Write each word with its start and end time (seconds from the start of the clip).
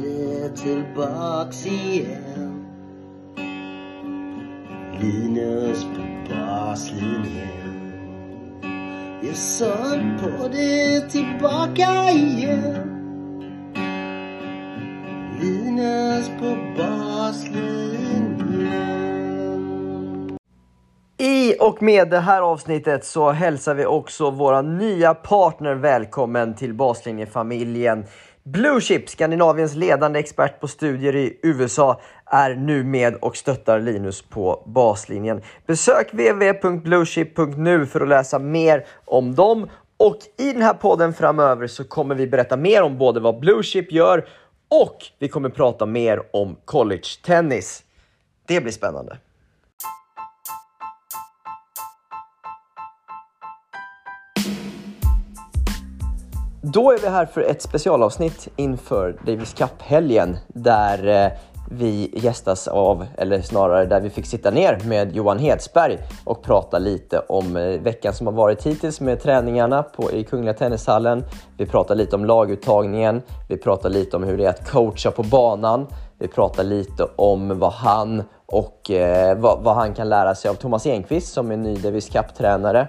det 0.00 0.56
tillbaks 0.56 1.66
igen. 1.66 2.66
Linus 5.00 5.84
på 5.84 6.32
baslinjen 6.34 7.62
Jag 9.22 9.36
sög 9.36 10.00
på 10.20 10.48
det 10.48 11.00
tillbaka 11.10 12.10
igen. 12.10 12.88
Linus 15.40 16.28
på 16.40 16.56
baslinjen. 16.76 17.72
I 21.18 21.56
och 21.60 21.82
med 21.82 22.10
det 22.10 22.20
här 22.20 22.42
avsnittet 22.42 23.04
så 23.04 23.30
hälsar 23.30 23.74
vi 23.74 23.86
också 23.86 24.30
våra 24.30 24.62
nya 24.62 25.14
partner 25.14 25.74
välkommen 25.74 26.54
till 26.54 26.74
Baslinjefamiljen. 26.74 28.04
Blue 28.44 28.80
Chip, 28.80 29.08
Skandinaviens 29.08 29.74
ledande 29.74 30.18
expert 30.18 30.60
på 30.60 30.68
studier 30.68 31.16
i 31.16 31.38
USA, 31.42 32.00
är 32.26 32.54
nu 32.54 32.84
med 32.84 33.14
och 33.14 33.36
stöttar 33.36 33.80
Linus 33.80 34.22
på 34.22 34.62
baslinjen. 34.66 35.42
Besök 35.66 36.12
www.bluechip.nu 36.12 37.86
för 37.86 38.00
att 38.00 38.08
läsa 38.08 38.38
mer 38.38 38.86
om 39.04 39.34
dem. 39.34 39.68
Och 39.96 40.18
i 40.38 40.52
den 40.52 40.62
här 40.62 40.74
podden 40.74 41.14
framöver 41.14 41.66
så 41.66 41.84
kommer 41.84 42.14
vi 42.14 42.26
berätta 42.26 42.56
mer 42.56 42.82
om 42.82 42.98
både 42.98 43.20
vad 43.20 43.40
Blue 43.40 43.62
Chip 43.62 43.92
gör 43.92 44.28
och 44.68 44.96
vi 45.18 45.28
kommer 45.28 45.48
prata 45.48 45.86
mer 45.86 46.22
om 46.32 46.56
college 46.64 47.08
tennis. 47.24 47.82
Det 48.46 48.60
blir 48.60 48.72
spännande. 48.72 49.16
Då 56.64 56.92
är 56.92 56.98
vi 56.98 57.08
här 57.08 57.26
för 57.26 57.40
ett 57.40 57.62
specialavsnitt 57.62 58.48
inför 58.56 59.16
Davis 59.26 59.54
Cup-helgen 59.54 60.36
där 60.48 61.24
eh, 61.24 61.32
vi 61.70 62.10
gästas 62.14 62.68
av, 62.68 63.06
eller 63.18 63.40
snarare 63.40 63.86
där 63.86 64.00
vi 64.00 64.10
fick 64.10 64.26
sitta 64.26 64.50
ner 64.50 64.78
med 64.84 65.16
Johan 65.16 65.38
Hedsberg 65.38 65.98
och 66.24 66.42
prata 66.42 66.78
lite 66.78 67.18
om 67.18 67.56
eh, 67.56 67.80
veckan 67.80 68.14
som 68.14 68.26
har 68.26 68.34
varit 68.34 68.66
hittills 68.66 69.00
med 69.00 69.22
träningarna 69.22 69.82
på, 69.82 70.12
i 70.12 70.24
Kungliga 70.24 70.54
Tennishallen. 70.54 71.24
Vi 71.58 71.66
pratar 71.66 71.94
lite 71.94 72.16
om 72.16 72.24
laguttagningen, 72.24 73.22
vi 73.48 73.56
pratar 73.56 73.90
lite 73.90 74.16
om 74.16 74.22
hur 74.22 74.38
det 74.38 74.44
är 74.44 74.50
att 74.50 74.70
coacha 74.70 75.10
på 75.10 75.22
banan. 75.22 75.86
Vi 76.18 76.28
pratar 76.28 76.64
lite 76.64 77.06
om 77.16 77.58
vad 77.58 77.72
han 77.72 78.22
och 78.46 78.90
eh, 78.90 79.38
vad, 79.38 79.62
vad 79.62 79.74
han 79.74 79.94
kan 79.94 80.08
lära 80.08 80.34
sig 80.34 80.50
av 80.50 80.54
Thomas 80.54 80.86
Enqvist 80.86 81.32
som 81.32 81.50
är 81.50 81.56
ny 81.56 81.76
Davis 81.76 82.08
Cup-tränare. 82.08 82.88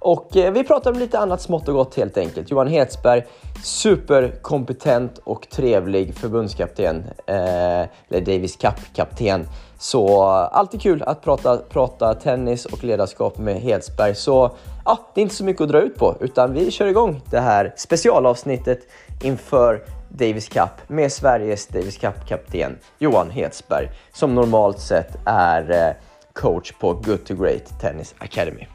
Och 0.00 0.36
eh, 0.36 0.52
vi 0.52 0.64
pratar 0.64 0.92
om 0.92 0.98
lite 0.98 1.18
annat 1.18 1.40
smått 1.40 1.68
och 1.68 1.74
gott 1.74 1.94
helt 1.94 2.18
enkelt. 2.18 2.50
Johan 2.50 2.66
Hedsberg, 2.66 3.26
superkompetent 3.64 5.18
och 5.24 5.48
trevlig 5.50 6.14
förbundskapten, 6.14 7.04
eh, 7.26 7.36
eller 7.36 8.20
Davis 8.20 8.56
Cup-kapten. 8.56 9.48
Så 9.78 10.22
eh, 10.22 10.58
alltid 10.58 10.82
kul 10.82 11.02
att 11.02 11.22
prata, 11.22 11.56
prata 11.56 12.14
tennis 12.14 12.64
och 12.64 12.84
ledarskap 12.84 13.38
med 13.38 13.54
Hedsberg. 13.54 14.14
Så 14.14 14.50
ja, 14.84 14.98
det 15.14 15.20
är 15.20 15.22
inte 15.22 15.34
så 15.34 15.44
mycket 15.44 15.62
att 15.62 15.68
dra 15.68 15.80
ut 15.80 15.96
på, 15.96 16.16
utan 16.20 16.52
vi 16.52 16.70
kör 16.70 16.86
igång 16.86 17.22
det 17.30 17.40
här 17.40 17.74
specialavsnittet 17.76 18.80
inför 19.22 19.82
Davis 20.08 20.48
Cup 20.48 20.88
med 20.88 21.12
Sveriges 21.12 21.66
Davis 21.66 21.98
Cup-kapten 21.98 22.78
Johan 22.98 23.30
Hedsberg, 23.30 23.88
som 24.12 24.34
normalt 24.34 24.80
sett 24.80 25.16
är 25.26 25.70
eh, 25.70 25.94
coach 26.32 26.72
på 26.72 26.92
Good 26.92 27.24
to 27.24 27.34
Great 27.34 27.80
Tennis 27.80 28.14
Academy. 28.18 28.66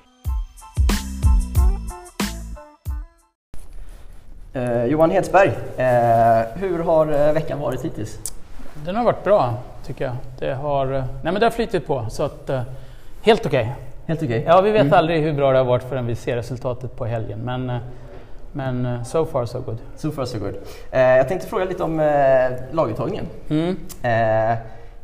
Eh, 4.56 4.86
Johan 4.86 5.12
Hedsberg, 5.12 5.48
eh, 5.78 6.46
hur 6.56 6.84
har 6.84 7.28
eh, 7.28 7.34
veckan 7.34 7.60
varit 7.60 7.86
hittills? 7.86 8.20
Den 8.86 8.96
har 8.96 9.04
varit 9.04 9.24
bra, 9.24 9.54
tycker 9.86 10.06
jag. 10.06 10.16
Det 10.40 10.54
har, 10.54 10.86
nej 10.88 11.06
men 11.24 11.36
det 11.36 11.46
har 11.46 11.52
flyttit 11.52 11.88
på, 11.88 12.06
så 12.10 12.24
att, 12.24 12.50
eh, 12.50 12.62
helt 13.22 13.46
okej. 13.46 13.76
Helt 14.06 14.24
okej? 14.24 14.44
Ja, 14.48 14.62
vi 14.62 14.72
vet 14.72 14.94
aldrig 14.94 15.24
hur 15.24 15.34
bra 15.34 15.52
det 15.52 15.58
har 15.58 15.66
varit 15.66 15.84
förrän 15.84 16.06
vi 16.06 16.16
ser 16.16 16.36
resultatet 16.36 16.96
på 16.96 17.06
helgen, 17.06 17.40
men, 17.40 17.70
eh, 17.70 17.78
men 18.52 18.86
eh, 18.86 19.04
so 19.04 19.26
far 19.26 19.46
so 19.46 19.60
good. 19.62 19.78
So 19.96 20.12
far 20.12 20.26
so 20.26 20.40
good. 20.40 20.56
Eh, 20.92 21.02
jag 21.02 21.28
tänkte 21.28 21.48
fråga 21.48 21.66
lite 21.66 21.84
om 21.84 22.00
eh, 22.00 22.52
laguttagningen. 22.72 23.26
Mm. 23.50 23.78
Eh, 24.04 24.58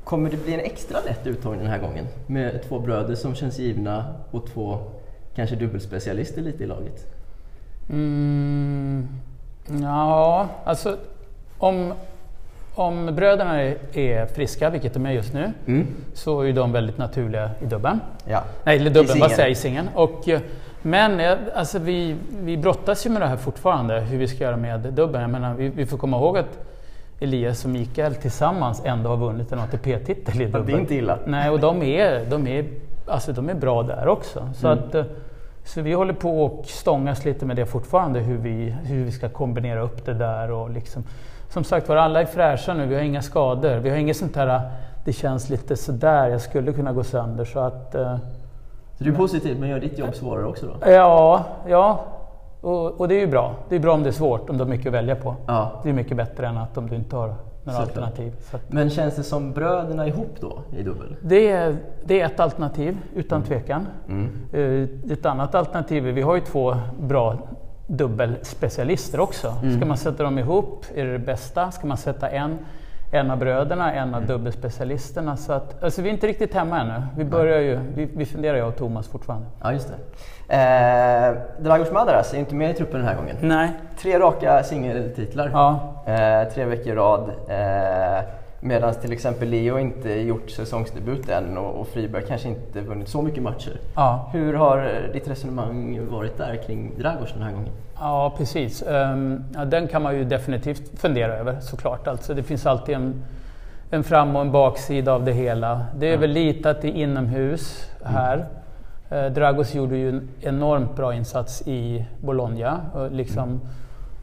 kommer 0.03 0.29
det 0.29 0.37
bli 0.37 0.53
en 0.53 0.59
extra 0.59 0.97
lätt 1.05 1.27
uttagning 1.27 1.61
den 1.61 1.71
här 1.71 1.79
gången? 1.79 2.07
Med 2.27 2.63
två 2.69 2.79
bröder 2.79 3.15
som 3.15 3.35
känns 3.35 3.59
givna 3.59 4.05
och 4.31 4.47
två 4.53 4.77
kanske 5.35 5.55
dubbelspecialister 5.55 6.41
lite 6.41 6.63
i 6.63 6.67
laget? 6.67 7.07
Mm, 7.89 9.07
ja, 9.81 10.47
alltså 10.63 10.97
om, 11.57 11.93
om 12.75 13.15
bröderna 13.15 13.61
är, 13.61 14.25
friska, 14.25 14.69
vilket 14.69 14.93
de 14.93 15.05
är 15.05 15.11
just 15.11 15.33
nu, 15.33 15.51
Mm. 15.67 15.87
så 16.13 16.41
är 16.41 16.53
de 16.53 16.71
väldigt 16.71 16.97
naturliga 16.97 17.49
i 17.61 17.65
dubben. 17.65 17.99
Ja. 18.25 18.43
Nej, 18.63 18.77
eller 18.77 18.89
dubben, 18.91 19.19
vad 19.19 19.29
säger 19.31 19.41
jag, 19.43 19.51
i 19.51 19.55
singeln. 19.55 19.89
Och, 19.95 20.29
eh, 20.29 20.39
men 20.81 21.19
eh, 21.19 21.37
alltså, 21.55 21.79
vi, 21.79 22.15
vi 22.43 22.57
brottas 22.57 23.05
ju 23.05 23.09
med 23.09 23.21
det 23.21 23.27
här 23.27 23.37
fortfarande, 23.37 23.99
hur 23.99 24.17
vi 24.17 24.27
ska 24.27 24.43
göra 24.43 24.57
med 24.57 24.79
dubben. 24.79 25.21
Jag 25.21 25.29
menar, 25.29 25.53
vi, 25.53 25.69
vi 25.69 25.85
får 25.85 25.97
komma 25.97 26.17
ihåg 26.17 26.37
att 26.37 26.59
Elias 27.19 27.63
och 27.65 27.69
Mikael 27.69 28.15
tillsammans 28.15 28.81
ändå 28.85 29.09
har 29.09 29.17
vunnit 29.17 29.51
en 29.51 29.59
ATP-titel 29.59 30.41
i 30.41 30.45
dubbel. 30.45 30.65
det 30.65 30.73
är 30.73 30.79
inte 30.79 30.95
illa. 30.95 31.17
Nej, 31.25 31.49
och 31.49 31.59
de 31.59 31.83
är, 31.83 32.25
de 32.29 32.47
är, 32.47 32.65
alltså, 33.07 33.33
de 33.33 33.49
är 33.49 33.53
bra 33.53 33.83
där 33.83 34.07
också. 34.07 34.49
Så, 34.55 34.67
Mm. 34.67 34.79
att, 34.79 34.95
eh, 34.95 35.03
så 35.65 35.81
vi 35.81 35.93
håller 35.93 36.13
på 36.13 36.43
och 36.43 36.65
stångas 36.65 37.25
lite 37.25 37.45
med 37.45 37.55
det 37.55 37.65
fortfarande, 37.65 38.19
hur 38.19 38.37
vi, 38.37 38.75
hur 38.83 39.05
vi 39.05 39.11
ska 39.11 39.29
kombinera 39.29 39.81
upp 39.81 40.05
det 40.05 40.13
där. 40.13 40.51
Och 40.51 40.69
liksom, 40.69 41.03
som 41.49 41.63
sagt 41.63 41.89
var, 41.89 41.95
alla 41.95 42.21
är 42.21 42.25
fräscha 42.25 42.73
nu, 42.73 42.85
vi 42.85 42.95
har 42.95 43.01
inga 43.01 43.21
skador. 43.21 43.75
Vi 43.77 43.89
har 43.89 43.97
inget 43.97 44.17
sånt 44.17 44.35
här, 44.35 44.61
det 45.05 45.13
känns 45.13 45.49
lite 45.49 45.75
sådär, 45.75 46.27
jag 46.27 46.41
skulle 46.41 46.73
kunna 46.73 46.93
gå 46.93 47.03
sönder. 47.03 47.45
Så 47.45 47.59
att, 47.59 47.95
eh, 47.95 48.17
Så 48.97 49.03
du 49.03 49.11
är 49.11 49.15
positiv 49.15 49.59
men 49.59 49.69
gör 49.69 49.79
ditt 49.79 49.99
jobb 49.99 50.15
svårare 50.15 50.45
också 50.45 50.65
då? 50.65 50.91
Ja, 50.91 51.45
ja. 51.67 51.99
Och, 52.61 52.99
och 52.99 53.07
det 53.07 53.15
är 53.15 53.19
ju 53.19 53.27
bra. 53.27 53.55
Det 53.69 53.75
är 53.75 53.79
bra 53.79 53.93
om 53.93 54.03
det 54.03 54.09
är 54.09 54.13
svårt, 54.13 54.49
om 54.49 54.57
du 54.57 54.63
har 54.63 54.69
mycket 54.69 54.87
att 54.87 54.93
välja 54.93 55.15
på. 55.15 55.35
Ja. 55.47 55.71
Det 55.83 55.89
är 55.89 55.93
mycket 55.93 56.17
bättre 56.17 56.47
än 56.47 56.57
att 56.57 56.77
om 56.77 56.89
du 56.89 56.95
inte 56.95 57.15
har 57.15 57.35
några 57.63 57.79
Såklart. 57.79 57.97
alternativ. 57.97 58.33
Så 58.51 58.55
att 58.55 58.71
Men 58.73 58.89
känns 58.89 59.15
det 59.15 59.23
som 59.23 59.51
bröderna 59.53 60.07
ihop 60.07 60.35
då 60.39 60.61
i 60.77 60.83
dubbel? 60.83 61.15
det, 61.21 61.47
är, 61.51 61.75
det 62.05 62.21
är 62.21 62.25
ett 62.25 62.39
alternativ, 62.39 62.97
utan 63.15 63.43
tvekan. 63.43 63.87
Mm. 64.09 64.29
Eh, 64.53 65.11
Ett 65.13 65.25
annat 65.25 65.55
alternativ 65.55 66.07
är, 66.07 66.11
vi 66.11 66.21
har 66.21 66.35
ju 66.35 66.41
två 66.41 66.75
bra 66.99 67.37
dubbelspecialister 67.87 69.19
också. 69.19 69.55
Mm. 69.63 69.77
Ska 69.77 69.85
man 69.85 69.97
sätta 69.97 70.23
dem 70.23 70.39
ihop, 70.39 70.85
är 70.95 71.05
det 71.05 71.11
det 71.11 71.19
bästa? 71.19 71.71
Ska 71.71 71.87
man 71.87 71.97
sätta 71.97 72.29
en, 72.29 72.57
en 73.11 73.31
av 73.31 73.37
bröderna, 73.37 73.93
en 73.93 74.07
Mm. 74.07 74.13
av 74.13 74.25
dubbelspecialisterna? 74.25 75.37
Så 75.37 75.53
att, 75.53 75.83
alltså 75.83 76.01
vi 76.01 76.09
är 76.09 76.13
inte 76.13 76.27
riktigt 76.27 76.53
hemma 76.53 76.79
ännu. 76.81 77.01
Vi, 77.17 77.25
börjar 77.25 77.59
ju, 77.59 77.79
vi, 77.95 78.05
vi 78.15 78.25
funderar 78.25 78.57
jag 78.57 78.67
och 78.67 78.75
Thomas 78.75 79.07
fortfarande. 79.07 79.47
Ja, 79.61 79.73
just 79.73 79.89
det. 79.89 79.95
Eh, 80.55 81.63
Dragos 81.63 81.91
Madaras 81.91 82.33
är 82.33 82.37
inte 82.37 82.55
med 82.55 82.69
i 82.71 82.73
truppen 82.73 82.99
den 82.99 83.07
här 83.09 83.15
gången. 83.15 83.35
Nej. 83.41 83.69
Tre 84.01 84.19
raka 84.19 84.63
singeltitlar. 84.63 85.49
Ja. 85.53 85.93
Eh, 86.05 86.53
tre 86.53 86.65
veckor 86.65 86.93
i 86.93 86.95
rad. 86.95 87.29
Eh, 87.47 88.23
Medan 88.63 88.93
till 88.93 89.11
exempel 89.11 89.49
Leo 89.49 89.79
inte 89.79 90.09
gjort 90.09 90.49
säsongsdebut 90.49 91.29
än 91.29 91.57
och, 91.57 91.81
och 91.81 91.87
Friberg 91.87 92.23
kanske 92.27 92.47
inte 92.47 92.81
vunnit 92.81 93.09
så 93.09 93.21
mycket 93.21 93.43
matcher. 93.43 93.79
Ja. 93.95 94.29
Hur 94.33 94.53
har 94.53 94.77
eh, 94.77 95.13
ditt 95.13 95.27
resonemang 95.27 96.07
varit 96.09 96.37
där 96.37 96.55
kring 96.65 96.91
Dragos 96.99 97.33
den 97.33 97.43
här 97.43 97.51
gången? 97.51 97.69
Ja, 97.99 98.33
precis. 98.37 98.83
Ehm, 98.83 99.43
ja, 99.53 99.65
den 99.65 99.87
kan 99.87 100.01
man 100.01 100.15
ju 100.15 100.23
definitivt 100.23 100.99
fundera 100.99 101.33
över 101.33 101.59
såklart. 101.59 102.07
Alltså, 102.07 102.33
det 102.33 102.43
finns 102.43 102.65
alltid 102.65 102.95
en, 102.95 103.23
en 103.91 104.03
fram 104.03 104.35
och 104.35 104.41
en 104.41 104.51
baksida 104.51 105.13
av 105.13 105.25
det 105.25 105.33
hela. 105.33 105.85
Det 105.95 106.13
är 106.13 106.17
väl 106.17 106.31
lite 106.31 106.69
att 106.69 106.81
det 106.81 106.87
är 106.87 106.93
inomhus 106.93 107.89
här. 108.03 108.45
Eh, 109.09 109.25
Dragos 109.25 109.75
gjorde 109.75 109.97
ju 109.97 110.09
en 110.09 110.29
enormt 110.41 110.95
bra 110.95 111.13
insats 111.13 111.67
i 111.67 112.05
Bologna. 112.19 112.81
Och 112.93 113.11
liksom, 113.11 113.61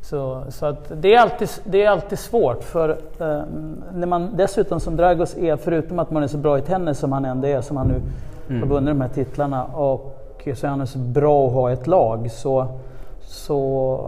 så, 0.02 0.42
så 0.48 0.66
att 0.66 0.92
det, 1.02 1.14
är 1.14 1.20
alltid, 1.20 1.48
det 1.64 1.84
är 1.84 1.90
alltid 1.90 2.18
svårt 2.18 2.62
för 2.64 2.88
eh, 3.20 3.42
när 3.94 4.06
man 4.06 4.30
dessutom 4.36 4.80
som 4.80 4.96
Dragos 4.96 5.36
är, 5.36 5.56
förutom 5.56 5.98
att 5.98 6.10
man 6.10 6.22
är 6.22 6.26
så 6.26 6.38
bra 6.38 6.58
i 6.58 6.62
tennis 6.62 6.98
som 6.98 7.12
han 7.12 7.24
ändå 7.24 7.48
är, 7.48 7.60
som 7.60 7.76
han 7.76 7.88
nu 7.88 8.00
har 8.60 8.66
vunnit 8.66 8.94
de 8.94 9.00
här 9.00 9.08
titlarna 9.08 9.64
och 9.64 10.14
så 10.54 10.66
är 10.66 10.70
han 10.70 10.86
så 10.86 10.98
bra 10.98 11.46
att 11.46 11.52
ha 11.52 11.70
ett 11.72 11.86
lag 11.86 12.30
så, 12.30 12.66
så 13.20 14.00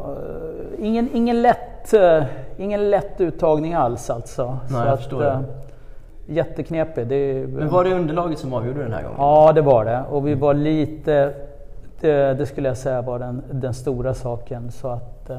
eh, 0.79 0.87
ingen, 0.87 1.09
ingen, 1.15 1.43
lätt, 1.43 1.95
eh, 1.95 2.23
ingen 2.59 2.91
lätt 2.91 3.21
uttagning 3.21 3.75
alls 3.75 4.11
alltså. 4.11 4.47
Nej, 4.47 4.59
så 4.71 4.77
jag 4.87 4.99
förstår 4.99 5.21
det. 5.23 5.39
Jätteknepig. 6.27 7.07
Det, 7.07 7.15
är- 7.15 7.47
Men 7.47 7.69
var 7.69 7.85
det 7.85 7.95
underlaget 7.95 8.39
som 8.39 8.53
avgjorde 8.55 8.83
den 8.83 8.93
här 8.93 9.03
gången? 9.03 9.17
Ja, 9.19 9.53
det 9.53 9.63
var 9.63 9.85
det. 9.85 10.03
Och 10.11 10.27
vi 10.27 10.35
var 10.35 10.55
lite... 10.55 11.33
Det, 12.01 12.35
det 12.35 12.47
skulle 12.47 12.69
jag 12.69 12.77
säga 12.77 13.03
var 13.03 13.19
den, 13.19 13.43
den 13.53 13.75
stora 13.75 14.15
saken. 14.15 14.71
Så 14.71 14.89
att, 14.89 15.31
eh, 15.31 15.37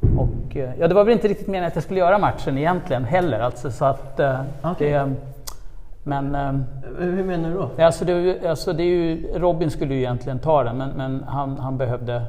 och, 0.00 0.56
eh, 0.56 0.70
ja, 0.78 0.88
det 0.88 0.94
var 0.94 1.04
väl 1.04 1.12
inte 1.12 1.28
riktigt 1.28 1.46
meningen 1.46 1.68
att 1.68 1.74
jag 1.74 1.84
skulle 1.84 2.00
göra 2.00 2.18
matchen 2.18 2.58
egentligen 2.58 3.04
heller. 3.04 3.40
Alltså, 3.40 3.70
så 3.70 3.84
att, 3.84 4.20
eh, 4.20 4.40
Okej. 4.62 4.90
det, 4.92 5.12
men 6.02 6.34
eh, 6.34 6.52
Hur 6.98 7.24
menar 7.24 7.48
du 7.48 7.54
då? 7.54 7.70
Ja, 7.76 7.86
Alltså 7.86 8.04
det, 8.04 8.46
alltså 8.46 8.72
det 8.72 8.82
är 8.82 8.86
ju, 8.86 9.26
Robin 9.34 9.70
skulle 9.70 9.94
ju 9.94 10.00
egentligen 10.00 10.38
ta 10.38 10.64
den, 10.64 10.76
men, 10.76 10.90
men 10.90 11.24
han, 11.26 11.58
han 11.58 11.78
behövde... 11.78 12.22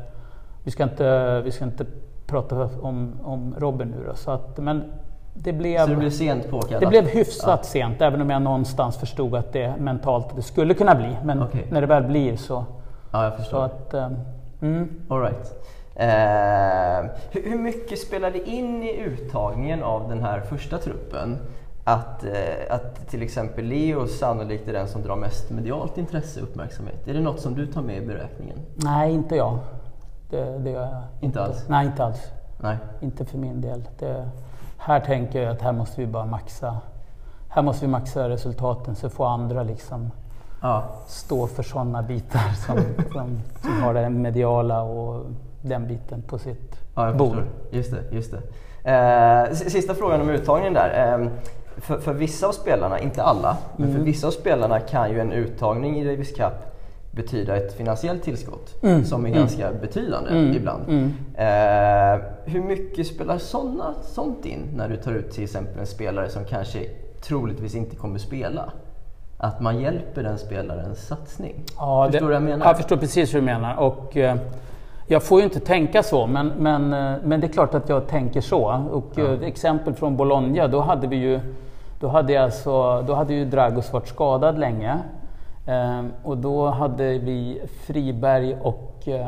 Vi 0.63 0.71
ska 0.71 0.83
inte, 0.83 1.41
vi 1.41 1.51
ska 1.51 1.65
inte 1.65 1.85
prata 2.27 2.69
om, 2.81 3.19
om 3.23 3.56
Robin 3.57 3.88
nu 3.88 4.06
då. 4.07 4.15
Så 4.15 4.31
att, 4.31 4.57
men 4.57 4.83
det 5.33 5.53
blev... 5.53 5.79
Så 5.79 5.89
det 5.89 5.95
blev 5.95 6.09
sent 6.09 6.50
påkallat? 6.50 6.79
Det 6.81 6.88
blev 6.88 7.07
hyfsat 7.07 7.65
sent, 7.65 8.01
även 8.01 8.21
om 8.21 8.29
jag 8.29 8.41
någonstans 8.41 8.97
förstod 8.97 9.35
att 9.35 9.53
det 9.53 9.74
mentalt 9.79 10.35
det 10.35 10.41
skulle 10.41 10.74
kunna 10.74 10.95
bli. 10.95 11.17
Men 11.24 11.44
Okej. 11.44 11.67
när 11.71 11.81
det 11.81 11.88
väl 11.88 12.03
blir 12.03 12.35
så... 12.35 12.65
Ja, 13.12 13.24
jag 13.24 13.33
så 13.33 13.38
förstår. 13.38 13.65
att, 13.65 13.94
eh, 13.94 14.07
mm. 14.62 14.89
All 15.09 15.21
right. 15.21 15.53
Eh, 15.95 17.09
hur, 17.31 17.49
hur 17.49 17.59
mycket 17.59 17.99
spelade 17.99 18.49
in 18.49 18.83
i 18.83 18.97
uttagningen 18.97 19.83
av 19.83 20.09
den 20.09 20.23
här 20.23 20.41
första 20.41 20.77
truppen 20.77 21.38
att, 21.83 22.23
eh, 22.23 22.31
att 22.75 23.07
till 23.09 23.21
exempel 23.21 23.65
Leo 23.65 24.07
sannolikt 24.07 24.67
är 24.67 24.73
den 24.73 24.88
som 24.88 25.01
drar 25.01 25.15
mest 25.15 25.49
medialt 25.49 25.97
intresse 25.97 26.41
och 26.41 26.47
uppmärksamhet? 26.47 27.07
Är 27.07 27.13
det 27.13 27.19
något 27.19 27.39
som 27.39 27.55
du 27.55 27.67
tar 27.67 27.81
med 27.81 28.03
i 28.03 28.05
beräkningen? 28.05 28.57
Nej, 28.75 29.13
inte 29.13 29.35
jag. 29.35 29.57
Det, 30.29 30.57
det 30.59 30.69
gör 30.69 30.81
jag 30.81 31.03
Inte 31.19 31.41
alls? 31.43 31.65
Nej, 31.69 31.85
inte 31.85 32.03
alls. 32.03 32.31
Nej. 32.59 32.77
Inte 33.01 33.25
för 33.25 33.38
min 33.38 33.61
del. 33.61 33.83
Det, 33.99 34.29
här 34.77 34.99
tänker 34.99 35.41
jag 35.41 35.51
att 35.51 35.61
här 35.61 35.71
måste 35.71 36.01
vi 36.01 36.07
bara 36.07 36.25
maxa. 36.25 36.77
Här 37.49 37.61
måste 37.61 37.85
vi 37.85 37.91
maxa 37.91 38.29
resultaten 38.29 38.95
så 38.95 39.09
får 39.09 39.27
andra 39.27 39.63
liksom 39.63 40.11
Ja. 40.61 40.83
stå 41.07 41.47
för 41.47 41.63
sådana 41.63 42.01
bitar 42.03 42.49
som, 42.65 42.77
som, 43.11 43.39
som 43.61 43.81
har 43.83 43.93
det 43.93 44.09
mediala 44.09 44.81
och 44.81 45.25
den 45.61 45.87
biten 45.87 46.21
på 46.21 46.37
sitt 46.37 46.79
Ja, 46.95 47.13
bord. 47.13 47.37
Just 47.71 47.91
det. 47.91 48.15
Just 48.15 48.31
det. 48.31 48.41
Eh, 48.91 49.53
sista 49.53 49.93
frågan 49.93 50.21
om 50.21 50.29
uttagningen 50.29 50.73
där. 50.73 51.13
Eh, 51.19 51.27
för, 51.77 51.97
för 51.99 52.13
vissa 52.13 52.47
av 52.47 52.51
spelarna, 52.51 52.99
inte 52.99 53.23
alla, 53.23 53.57
men 53.77 53.87
Mm. 53.87 53.97
för 53.99 54.05
vissa 54.05 54.27
av 54.27 54.31
spelarna 54.31 54.79
kan 54.79 55.11
ju 55.11 55.19
en 55.19 55.31
uttagning 55.31 55.99
i 55.99 56.05
Davis 56.05 56.31
Cup 56.35 56.53
betyda 57.11 57.55
ett 57.57 57.73
finansiellt 57.73 58.23
tillskott 58.23 58.75
som 59.05 59.25
är 59.25 59.29
ganska 59.29 59.71
betydande 59.81 60.57
ibland. 60.57 60.81
Eh, 61.35 62.21
hur 62.45 62.61
mycket 62.63 63.07
spelar 63.07 63.37
såna, 63.37 63.93
sånt 64.03 64.45
in 64.45 64.67
när 64.75 64.89
du 64.89 64.95
tar 64.97 65.11
ut 65.11 65.31
till 65.31 65.43
exempel 65.43 65.79
en 65.79 65.85
spelare 65.87 66.29
som 66.29 66.45
kanske 66.45 66.85
troligtvis 67.21 67.75
inte 67.75 67.95
kommer 67.95 68.19
spela? 68.19 68.71
Att 69.37 69.61
man 69.61 69.79
hjälper 69.79 70.23
den 70.23 70.37
spelarens 70.37 71.07
satsning. 71.07 71.63
Ja, 71.77 72.05
Förstår 72.11 72.11
det, 72.11 72.19
du 72.19 72.25
vad 72.25 72.35
jag 72.35 72.43
menar? 72.43 72.65
Jag 72.65 72.77
förstår 72.77 72.97
precis 72.97 73.33
hur 73.33 73.39
du 73.39 73.45
menar. 73.45 73.75
Och, 73.79 74.17
eh, 74.17 74.35
jag 75.07 75.24
får 75.24 75.39
ju 75.39 75.44
inte 75.44 75.59
tänka 75.59 76.03
så, 76.03 76.27
men, 76.27 76.48
men, 76.48 76.94
eh, 76.94 77.13
men 77.24 77.39
det 77.42 77.48
är 77.48 77.51
klart 77.53 77.74
att 77.75 77.89
jag 77.89 78.07
tänker 78.07 78.42
så. 78.42 78.83
Och, 78.92 79.19
eh, 79.19 79.42
exempel 79.44 79.94
från 79.94 80.18
Bologna, 80.18 80.68
då 80.68 80.81
hade 80.81 81.07
vi 81.07 81.15
ju 81.15 81.39
då 82.00 82.07
hade, 82.07 82.33
jag 82.33 82.44
alltså, 82.44 83.01
då 83.01 83.13
hade 83.13 83.33
ju 83.33 83.45
Dragos 83.45 83.94
varit 83.94 84.07
skadad 84.07 84.59
länge. 84.59 84.98
Eh, 85.68 86.01
och 86.24 86.38
då 86.38 86.68
hade 86.69 87.03
vi 87.18 87.62
Friberg 87.88 88.56
och 88.62 89.03
eh, 89.06 89.27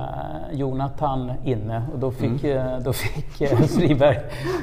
Jonathan 0.52 1.32
inne. 1.44 1.82
Och 1.94 2.00
då 2.00 2.12
fick, 2.12 2.44
Mm. 2.44 2.58
eh, 2.68 2.80
då 2.80 2.94
fick 2.94 3.50
Friberg 3.78 4.18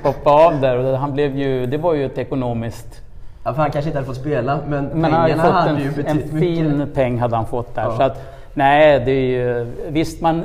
hoppa 0.04 0.30
av 0.30 0.60
där. 0.60 0.76
Och 0.78 0.98
han 0.98 1.12
blev 1.12 1.36
ju, 1.38 1.66
det 1.66 1.78
var 1.78 1.94
ju 1.94 2.06
ett 2.06 2.18
ekonomiskt 2.18 3.00
Ja, 3.44 3.54
för 3.54 3.62
han 3.62 3.70
kanske 3.70 3.88
inte 3.88 3.98
hade 3.98 4.06
fått 4.06 4.16
spela, 4.16 4.58
men, 4.68 4.84
men 4.84 5.12
han 5.12 5.12
hade 5.12 5.32
pengarna 5.32 5.42
fått 5.42 5.52
hade 5.54 5.80
ju 5.80 5.88
en, 5.88 5.94
betytt 5.94 6.32
en 6.32 6.40
fin 6.40 6.78
mycket. 6.78 6.94
peng 6.94 7.18
hade 7.18 7.36
han 7.36 7.46
fått 7.46 7.74
där. 7.74 7.82
Ja. 7.82 7.96
Så 7.96 8.02
att, 8.02 8.22
nej, 8.54 9.02
det 9.04 9.10
är 9.10 9.26
ju, 9.26 9.72
visst 9.88 10.20
man 10.20 10.44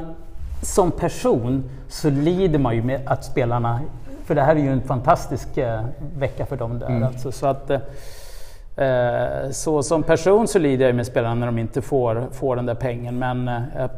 som 0.65 0.91
person 0.91 1.63
så 1.87 2.09
lider 2.09 2.59
man 2.59 2.75
ju 2.75 2.83
med 2.83 3.01
att 3.05 3.25
spelarna, 3.25 3.81
för 4.25 4.35
det 4.35 4.41
här 4.41 4.55
är 4.55 4.59
ju 4.59 4.71
en 4.71 4.81
fantastisk 4.81 5.57
eh, 5.57 5.85
vecka 6.17 6.45
för 6.45 6.57
dem 6.57 6.79
där. 6.79 6.87
Mm. 6.87 7.03
Alltså, 7.03 7.31
så 7.31 7.47
att 7.47 7.69
eh, 7.69 7.79
så 9.51 9.83
som 9.83 10.03
person 10.03 10.47
så 10.47 10.59
lider 10.59 10.85
jag 10.85 10.95
med 10.95 11.05
spelarna 11.05 11.35
när 11.35 11.45
de 11.45 11.57
inte 11.57 11.81
får, 11.81 12.27
får 12.31 12.55
den 12.55 12.65
där 12.65 12.75
pengen. 12.75 13.19
Men 13.19 13.47
eh, 13.47 13.61
jag, 13.77 13.89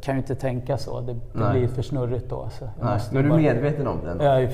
kan 0.00 0.14
ju 0.14 0.18
inte 0.20 0.34
tänka 0.34 0.78
så. 0.78 1.00
Det, 1.00 1.12
det 1.12 1.50
blir 1.52 1.68
för 1.68 1.82
snurrigt 1.82 2.30
då. 2.30 2.48
Så 2.58 2.64
jag 2.64 2.86
Nej, 2.86 3.00
men 3.12 3.22
du 3.22 3.28
är 3.28 3.30
bara- 3.30 3.40
medveten 3.40 3.86
om 3.86 3.98
den? 4.04 4.20
Jag 4.20 4.42
är 4.42 4.50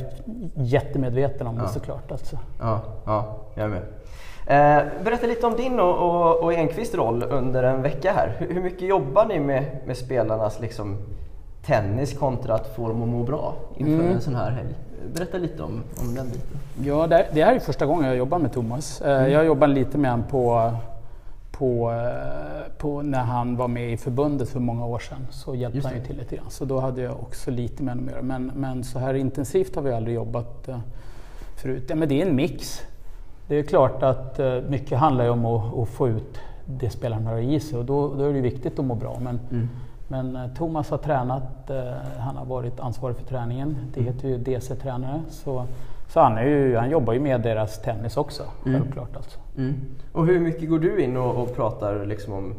jättemedveten 0.55 1.47
om 1.47 1.59
det 1.59 1.69
såklart. 1.69 2.13
Alltså. 2.13 2.39
Ja, 2.61 2.81
ja 3.07 3.37
jag 3.55 3.65
är 3.65 3.69
med. 3.69 3.83
Eh, 4.47 4.83
berätta 5.05 5.27
lite 5.27 5.47
om 5.47 5.57
din 5.57 5.81
och, 5.81 5.99
och, 5.99 6.43
och 6.43 6.53
Enqvists 6.53 6.95
roll 6.95 7.23
under 7.23 7.63
en 7.63 7.83
vecka 7.83 8.13
här. 8.13 8.37
Hur, 8.39 8.55
hur 8.55 8.63
mycket 8.63 8.89
jobbar 8.89 9.27
ni 9.27 9.41
med, 9.41 9.65
med 9.87 9.97
spelarnas 9.97 10.61
liksom, 10.61 10.97
tennis 11.67 12.19
kontra 12.19 12.55
att 12.55 12.67
få 12.77 12.89
dem 12.89 13.03
att 13.03 13.09
må 13.09 13.23
bra 13.23 13.55
inför 13.77 13.93
Mm. 13.93 14.13
en 14.13 14.21
sån 14.21 14.35
här 14.35 14.51
helg? 14.51 14.75
Berätta 15.15 15.39
lite 15.39 15.63
om, 15.63 15.83
om 16.01 16.15
den 16.15 16.27
biten. 16.27 16.59
Ja, 16.85 17.07
det, 17.07 17.27
det 17.33 17.45
här 17.45 17.55
är 17.55 17.59
första 17.59 17.87
gången 17.87 18.07
jag 18.07 18.17
jobbar 18.17 18.39
med 18.39 18.53
Thomas. 18.53 19.01
Eh, 19.01 19.29
Jag 19.29 19.45
jobbade 19.47 19.73
lite 19.73 19.99
med 19.99 20.11
honom 20.11 20.27
på, 20.31 20.73
på, 21.51 21.91
eh, 21.93 22.73
på 22.79 23.03
när 23.03 23.23
han 23.23 23.57
var 23.57 23.69
med 23.69 23.93
i 23.93 23.97
förbundet 23.97 24.49
för 24.49 24.61
många 24.61 24.87
år 24.87 24.99
sedan. 24.99 25.27
Så 25.31 25.55
hjälpte 25.55 25.89
han 25.89 25.97
ju 25.97 26.05
till 26.05 26.17
lite 26.19 26.37
grann. 26.37 26.51
Så 26.51 26.65
då 26.65 26.81
hade 26.81 27.01
jag 27.03 27.13
också 27.21 27.51
lite 27.51 27.83
med 27.83 27.93
honom 27.95 28.07
att 28.09 28.13
göra. 28.13 28.23
Men, 28.23 28.53
men 28.55 28.85
så 28.85 28.99
här 28.99 29.15
intensivt 29.15 29.75
har 29.75 29.83
vi 29.83 29.93
aldrig 29.93 30.15
jobbat 30.15 30.69
eh, 30.69 30.79
förut. 31.57 31.85
Ja, 31.89 31.95
men 31.95 32.09
det 32.09 32.23
är 32.23 32.27
en 32.27 32.37
mix. 32.37 32.81
Det 33.49 33.57
är 33.59 33.63
klart 33.63 34.03
att 34.03 34.41
mycket 34.69 34.99
handlar 34.99 35.25
ju 35.25 35.31
om 35.31 35.45
att, 35.47 35.79
att 35.79 35.89
få 35.89 36.09
ut 36.09 36.39
det 36.65 36.91
spelarna 36.91 37.31
har 37.31 37.39
i 37.39 37.61
sig 37.61 37.79
och 37.79 37.85
då, 37.85 38.15
då 38.15 38.25
är 38.25 38.33
det 38.33 38.41
viktigt 38.41 38.79
att 38.79 38.85
må 38.85 38.95
bra. 38.95 39.19
Men, 39.21 39.41
men 40.11 40.37
eh, 40.37 40.47
Thomas 40.57 40.91
har 40.91 40.99
tränat, 40.99 41.71
eh, 41.71 41.83
han 42.19 42.37
har 42.37 42.45
varit 42.45 42.81
ansvarig 42.81 43.17
för 43.17 43.25
träningen. 43.25 43.77
Det 43.95 44.03
heter 44.03 44.29
ju 44.29 44.39
DC-tränare. 44.39 45.21
Så, 45.31 45.67
så 46.09 46.21
han, 46.21 46.39
är 46.39 46.45
ju, 46.45 46.77
han 46.77 46.91
jobbar 46.91 47.13
ju 47.13 47.21
med 47.21 47.41
deras 47.41 47.83
tennis 47.83 48.17
också, 48.17 48.43
självklart. 48.65 49.17
Alltså. 49.17 49.39
Mm. 49.57 49.75
Och 50.13 50.27
hur 50.27 50.41
mycket 50.41 50.71
går 50.71 50.79
du 50.79 51.03
in 51.03 51.17
och, 51.17 51.43
och 51.43 51.57
pratar 51.57 52.07
liksom 52.07 52.33
om 52.33 52.55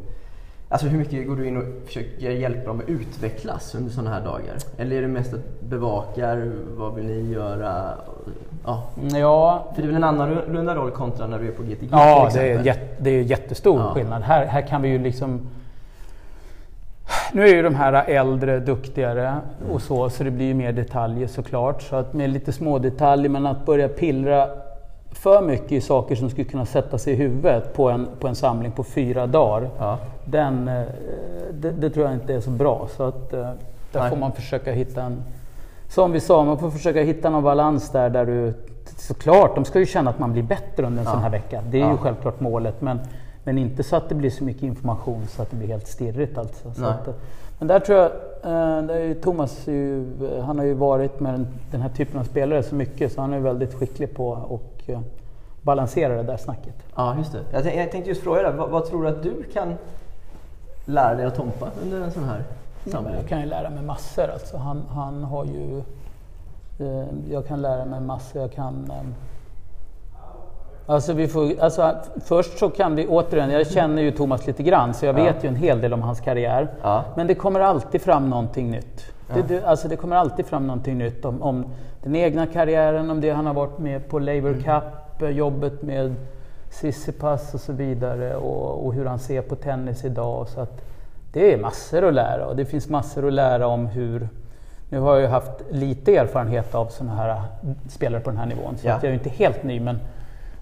Alltså 0.70 0.88
hur 0.88 0.98
mycket 0.98 1.28
går 1.28 1.36
du 1.36 1.48
in 1.48 1.58
och 1.58 1.64
försöker 1.86 2.30
hjälpa 2.30 2.68
dem 2.68 2.80
att 2.80 2.90
utvecklas 2.90 3.76
under 3.76 3.92
sådana 3.92 4.10
här 4.10 4.22
dagar? 4.22 4.56
Eller 4.78 4.96
är 4.96 5.02
det 5.02 5.08
mest 5.08 5.34
att 5.34 5.62
bevakar, 5.62 6.52
vad 6.78 6.96
vill 6.96 7.06
ni 7.06 7.32
göra? 7.32 7.84
Ja, 8.66 8.84
Ja, 9.12 9.68
för 9.76 9.82
det 9.82 9.86
är 9.86 9.88
väl 9.88 9.96
en 9.96 10.04
annorlunda 10.04 10.76
roll 10.76 10.92
kontra 10.92 11.28
när 11.28 11.40
du 11.40 11.48
är 11.48 11.52
på 11.52 11.64
GTG 11.64 11.88
Ja, 11.92 12.30
det 12.34 12.52
är, 12.52 12.64
jätte, 12.64 13.04
det 13.04 13.10
är 13.10 13.22
jättestor 13.22 13.80
Ja. 13.80 13.94
skillnad. 13.94 14.22
Här, 14.22 14.46
här 14.46 14.62
kan 14.62 14.82
vi 14.82 14.90
ju 14.90 15.00
liksom... 15.00 15.42
Nu 17.34 17.48
är 17.48 17.56
ju 17.56 17.62
de 17.62 17.76
här 17.76 18.04
äldre 18.08 18.60
duktigare 18.60 19.36
och 19.72 19.82
så, 19.82 20.10
så 20.10 20.24
det 20.24 20.32
blir 20.32 20.46
ju 20.46 20.54
mer 20.54 20.72
detaljer 20.72 21.28
såklart. 21.28 21.82
Så 21.82 21.96
att 21.96 22.14
med 22.14 22.30
lite 22.30 22.52
små 22.52 22.80
detaljer, 22.80 23.30
men 23.30 23.46
att 23.46 23.66
börja 23.66 23.88
pillra 23.88 24.48
för 25.12 25.42
mycket 25.42 25.72
i 25.72 25.82
saker 25.82 26.16
som 26.16 26.30
skulle 26.30 26.48
kunna 26.48 26.66
sätta 26.66 26.98
sig 26.98 27.14
i 27.14 27.16
huvudet 27.16 27.74
på 27.74 27.90
en, 27.90 28.08
på 28.20 28.28
en 28.28 28.36
samling 28.36 28.72
på 28.72 28.84
fyra 28.84 29.28
dagar. 29.28 29.70
Ja. 29.80 29.98
Den, 30.26 30.68
eh, 30.68 30.84
det, 31.54 31.72
det 31.72 31.90
tror 31.90 32.06
jag 32.06 32.14
inte 32.16 32.34
är 32.34 32.40
så 32.40 32.50
bra. 32.50 32.88
Så 32.98 33.04
att, 33.04 33.34
eh, 33.34 33.40
där 33.92 34.00
Nej. 34.00 34.10
får 34.10 34.18
man 34.18 34.32
försöka 34.32 34.72
hitta 34.72 35.02
en... 35.02 35.24
Som 35.90 36.12
vi 36.12 36.20
sa, 36.20 36.44
man 36.44 36.58
får 36.58 36.70
försöka 36.72 37.02
hitta 37.02 37.30
någon 37.30 37.44
balans 37.44 37.90
där, 37.92 38.10
där 38.10 38.26
du... 38.26 38.54
Såklart, 38.98 39.56
de 39.56 39.66
ska 39.66 39.80
ju 39.80 39.86
känna 39.86 40.10
att 40.10 40.20
man 40.20 40.34
blir 40.34 40.44
bättre 40.44 40.86
under 40.86 41.00
en 41.00 41.06
sån 41.10 41.22
här 41.22 41.30
vecka. 41.30 41.62
Det 41.72 41.78
är 41.78 41.82
Ja. 41.82 41.92
ju 41.92 41.98
självklart 41.98 42.40
målet. 42.40 42.82
Men, 42.82 43.00
men 43.44 43.58
inte 43.58 43.84
så 43.84 43.96
att 43.96 44.10
det 44.10 44.16
blir 44.16 44.30
så 44.30 44.44
mycket 44.44 44.64
information 44.64 45.28
så 45.28 45.42
att 45.42 45.50
det 45.50 45.56
blir 45.56 45.68
helt 45.68 45.88
stirrigt 45.88 46.38
alltså. 46.38 46.74
Så 46.74 46.86
att, 46.86 47.08
eh, 47.08 47.14
men 47.60 47.68
där 47.68 47.80
tror 47.80 47.98
jag, 47.98 48.12
eh, 48.44 48.84
där 48.84 48.96
är 48.96 49.06
ju 49.06 49.16
Thomas, 49.16 49.68
ju, 49.68 50.14
eh, 50.26 50.44
han 50.44 50.60
har 50.60 50.66
ju 50.66 50.74
varit 50.74 51.20
med 51.20 51.46
den, 51.72 51.82
här 51.82 51.90
typen 51.90 52.20
av 52.20 52.24
spelare 52.24 52.64
så 52.64 52.76
mycket 52.76 53.12
så 53.12 53.22
han 53.22 53.34
är 53.34 53.40
väldigt 53.40 53.74
skicklig 53.74 54.16
på 54.16 54.34
att 54.34 54.72
balansera 55.62 56.16
det 56.16 56.24
där 56.24 56.38
snacket. 56.38 56.76
Ja, 56.96 57.18
just 57.18 57.32
det. 57.32 57.40
Jag, 57.52 57.64
tänk, 57.64 57.76
jag 57.76 57.92
tänkte 57.92 58.10
just 58.10 58.24
fråga 58.24 58.42
dig, 58.42 58.54
vad, 58.58 58.70
vad 58.70 58.86
tror 58.86 59.04
du 59.04 59.10
att 59.10 59.24
du 59.24 59.44
kan 59.54 59.74
lära 60.86 61.16
dig 61.16 61.26
av 61.26 61.30
Tompa 61.30 61.70
under 61.84 62.02
en 62.02 62.12
sån 62.12 62.24
här 62.24 62.44
samling? 62.86 63.14
Jag 63.14 63.28
kan 63.28 63.40
ju 63.40 63.46
lära 63.46 63.70
mig 63.70 63.84
massor. 63.84 64.30
Alltså. 64.34 64.58
Han, 64.58 64.84
han 64.90 65.24
har 65.24 65.46
ju... 65.46 65.84
Eh, 66.80 67.08
jag 67.30 67.48
kan 67.48 67.62
lära 67.62 67.86
mig 67.86 68.02
massor. 68.02 68.42
Jag 68.42 68.52
kan... 68.52 68.92
Eh, 68.92 69.04
alltså 70.94 71.14
vi 71.14 71.28
får, 71.28 71.60
alltså, 71.60 71.96
först 72.26 72.58
så 72.60 72.70
kan 72.70 72.96
vi 72.96 73.08
återigen, 73.08 73.50
jag 73.52 73.68
känner 73.68 74.02
ju 74.02 74.12
Thomas 74.12 74.48
lite 74.48 74.64
grann 74.64 74.94
så 74.94 75.06
jag 75.06 75.20
Ja. 75.20 75.24
vet 75.24 75.44
ju 75.44 75.48
en 75.48 75.56
hel 75.56 75.82
del 75.82 75.94
om 75.94 76.02
hans 76.02 76.20
karriär. 76.20 76.68
Ja. 76.82 77.04
Men 77.16 77.28
det 77.28 77.36
kommer 77.36 77.60
alltid 77.60 78.02
fram 78.02 78.30
någonting 78.30 78.72
nytt. 78.72 79.06
Det, 79.34 79.42
det, 79.48 79.64
alltså 79.66 79.88
det 79.88 79.96
kommer 79.96 80.16
alltid 80.16 80.46
fram 80.46 80.68
någonting 80.68 80.98
nytt 80.98 81.26
om, 81.26 81.42
om 81.42 81.66
den 82.04 82.16
egna 82.16 82.46
karriären, 82.48 83.10
om 83.10 83.22
det 83.22 83.30
han 83.32 83.46
har 83.46 83.54
varit 83.54 83.80
med 83.80 84.08
på 84.10 84.20
Labour 84.20 84.54
Cup, 84.54 85.22
eh, 85.22 85.30
jobbet 85.30 85.82
med 85.82 86.16
Sissipas 86.70 87.54
och 87.54 87.60
så 87.60 87.74
vidare 87.74 88.36
och, 88.36 88.86
och 88.86 88.94
hur 88.94 89.06
han 89.06 89.20
ser 89.20 89.42
på 89.42 89.56
tennis 89.56 90.06
idag. 90.06 90.48
Så 90.48 90.62
att 90.62 90.82
det 91.34 91.54
är 91.54 91.58
massor 91.58 92.08
att 92.08 92.14
lära 92.14 92.48
och 92.48 92.56
det 92.56 92.66
finns 92.66 92.90
massor 92.90 93.28
att 93.28 93.34
lära 93.34 93.68
om 93.68 93.86
hur... 93.86 94.28
Nu 94.90 95.00
har 95.00 95.14
jag 95.14 95.22
ju 95.22 95.28
haft 95.28 95.52
lite 95.72 96.16
erfarenhet 96.16 96.76
av 96.76 96.86
sådana 96.86 97.16
här 97.16 97.30
eh, 97.30 97.36
spelare 97.90 98.22
på 98.22 98.30
den 98.30 98.40
här 98.40 98.46
nivån 98.46 98.78
så 98.78 98.88
Ja. 98.88 98.94
att 98.94 99.04
jag 99.04 99.08
är 99.10 99.14
ju 99.14 99.18
inte 99.24 99.30
helt 99.30 99.64
ny 99.64 99.80
men, 99.80 100.00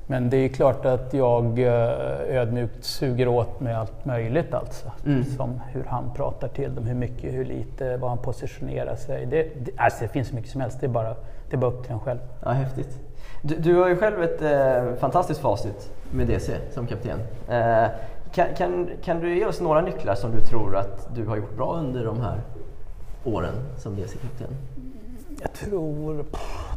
men 0.09 0.29
det 0.29 0.37
är 0.37 0.49
klart 0.49 0.85
att 0.85 1.13
jag 1.13 1.59
eh, 1.59 2.37
ödmjukt 2.37 2.83
suger 2.83 3.27
åt 3.27 3.59
med 3.59 3.79
allt 3.79 4.05
möjligt 4.05 4.53
alltså. 4.53 4.91
Mm. 5.05 5.23
Som 5.23 5.61
hur 5.67 5.83
han 5.83 6.13
pratar 6.15 6.47
till 6.47 6.75
dem, 6.75 6.85
hur 6.85 6.95
mycket, 6.95 7.33
hur 7.33 7.45
lite, 7.45 7.97
vad 7.97 8.09
han 8.09 8.17
positionerar 8.17 8.95
sig. 8.95 9.25
Det, 9.25 9.47
det, 9.65 9.71
alltså 9.77 10.03
det 10.03 10.07
finns 10.07 10.27
så 10.27 10.35
mycket 10.35 10.51
som 10.51 10.61
helst, 10.61 10.79
det 10.79 10.85
är 10.85 10.89
bara, 10.89 11.15
det 11.49 11.55
är 11.55 11.57
bara 11.57 11.71
upp 11.71 11.83
till 11.83 11.91
en 11.91 11.99
själv. 11.99 12.19
Ja, 12.43 12.49
häftigt. 12.49 12.99
Du, 13.41 13.55
du 13.55 13.75
har 13.75 13.87
ju 13.87 13.95
själv 13.95 14.23
ett 14.23 14.41
eh, 14.41 14.99
fantastiskt 14.99 15.39
facit 15.39 15.91
med 16.11 16.27
DC 16.27 16.53
som 16.71 16.87
kapten. 16.87 17.19
Eh, 17.49 17.87
kan, 18.33 18.47
kan, 18.57 18.89
kan 19.03 19.19
du 19.19 19.37
ge 19.37 19.45
oss 19.45 19.61
några 19.61 19.81
nycklar 19.81 20.15
som 20.15 20.31
du 20.31 20.41
tror 20.41 20.75
att 20.75 21.15
du 21.15 21.25
har 21.25 21.37
gjort 21.37 21.55
bra 21.55 21.77
under 21.77 22.05
de 22.05 22.21
här 22.21 22.41
åren 23.23 23.53
som 23.77 23.95
DC-kapten? 23.95 24.47
Jag 25.41 25.53
tror... 25.53 26.25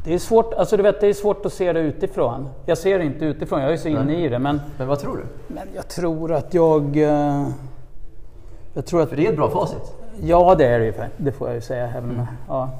Det 0.05 0.15
är, 0.15 0.19
svårt, 0.19 0.55
alltså 0.55 0.77
du 0.77 0.83
vet, 0.83 1.01
det 1.01 1.07
är 1.07 1.15
svårt 1.15 1.47
att 1.47 1.53
se 1.53 1.73
det 1.73 1.81
utifrån. 1.81 2.49
Jag 2.67 2.79
ser 2.79 2.99
det 2.99 3.05
inte 3.05 3.25
utifrån, 3.25 3.61
jag 3.63 3.73
är 3.73 3.77
så 3.77 3.89
inne 3.89 4.25
i 4.25 4.29
det. 4.29 4.39
Men, 4.39 4.61
Men 4.79 4.89
vad 4.89 4.99
tror 4.99 5.17
du? 5.17 5.55
men 5.55 5.69
jag 5.75 5.89
tror 5.89 6.33
att 6.33 6.55
jag... 6.55 6.97
eh, 6.97 7.47
Jag 8.75 8.87
tror 8.87 9.03
att... 9.03 9.09
För 9.09 9.17
det 9.17 9.27
är 9.27 9.31
ett 9.31 9.37
bra 9.37 9.51
facit. 9.51 9.93
Ja, 10.23 10.55
det 10.55 10.67
är 10.67 10.79
det 10.79 10.85
ju. 10.87 10.93
Det 11.17 11.33
får 11.33 11.49
jag 11.49 11.55
ju 11.55 11.61
säga. 11.61 11.89
Även 11.97 12.11
om, 12.11 12.27
ja. 12.49 12.71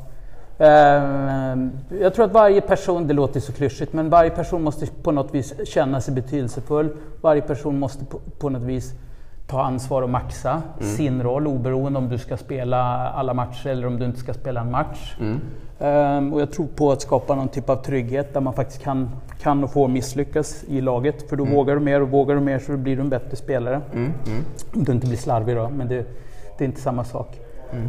Eh, 0.59 1.99
Jag 2.03 2.15
tror 2.15 2.25
att 2.25 2.33
varje 2.33 2.61
person, 2.61 3.07
det 3.07 3.15
låter 3.15 3.41
så 3.41 3.53
klyschigt, 3.53 3.93
men 3.93 4.11
varje 4.11 4.31
person 4.31 4.63
måste 4.63 4.87
på 5.03 5.13
något 5.13 5.35
vis 5.35 5.55
känna 5.69 6.01
sig 6.01 6.15
betydelsefull. 6.15 6.89
Varje 7.21 7.43
person 7.43 7.79
måste 7.79 8.05
på, 8.05 8.21
på 8.39 8.49
något 8.49 8.63
vis 8.63 8.93
ta 9.53 9.63
ansvar 9.63 10.03
och 10.03 10.11
maxa 10.11 10.63
sin 10.81 11.23
roll 11.23 11.47
oberoende 11.47 11.99
om 11.99 12.09
du 12.09 12.19
ska 12.19 12.37
spela 12.37 12.79
alla 13.09 13.35
matcher 13.35 13.67
eller 13.67 13.87
om 13.87 13.99
du 13.99 14.05
inte 14.05 14.19
ska 14.19 14.35
spela 14.35 14.61
en 14.61 14.71
match. 14.71 15.17
Ehm, 15.81 16.33
och 16.33 16.41
jag 16.41 16.53
tror 16.53 16.67
på 16.67 16.93
att 16.93 17.03
skapa 17.03 17.35
någon 17.35 17.49
typ 17.49 17.71
av 17.71 17.77
trygghet 17.77 18.35
där 18.35 18.41
man 18.41 18.53
faktiskt 18.53 18.83
kan, 18.83 19.11
kan 19.43 19.65
och 19.65 19.73
får 19.73 19.89
misslyckas 19.89 20.65
i 20.65 20.81
laget. 20.81 21.29
För 21.29 21.37
då 21.37 21.45
vågar 21.45 21.75
du 21.75 21.81
mer 21.81 22.03
och 22.03 22.09
vågar 22.09 22.35
du 22.35 22.41
mer 22.41 22.59
så 22.59 22.77
blir 22.77 22.97
du 22.97 23.03
en 23.03 23.09
bättre 23.09 23.37
spelare. 23.37 23.81
Om 24.75 24.85
du 24.85 24.93
inte 24.93 25.07
blir 25.07 25.17
slarvig 25.17 25.57
då, 25.57 25.69
men 25.69 25.89
det, 25.89 26.07
det 26.59 26.65
är 26.65 26.67
inte 26.67 26.81
samma 26.81 27.05
sak. 27.05 27.41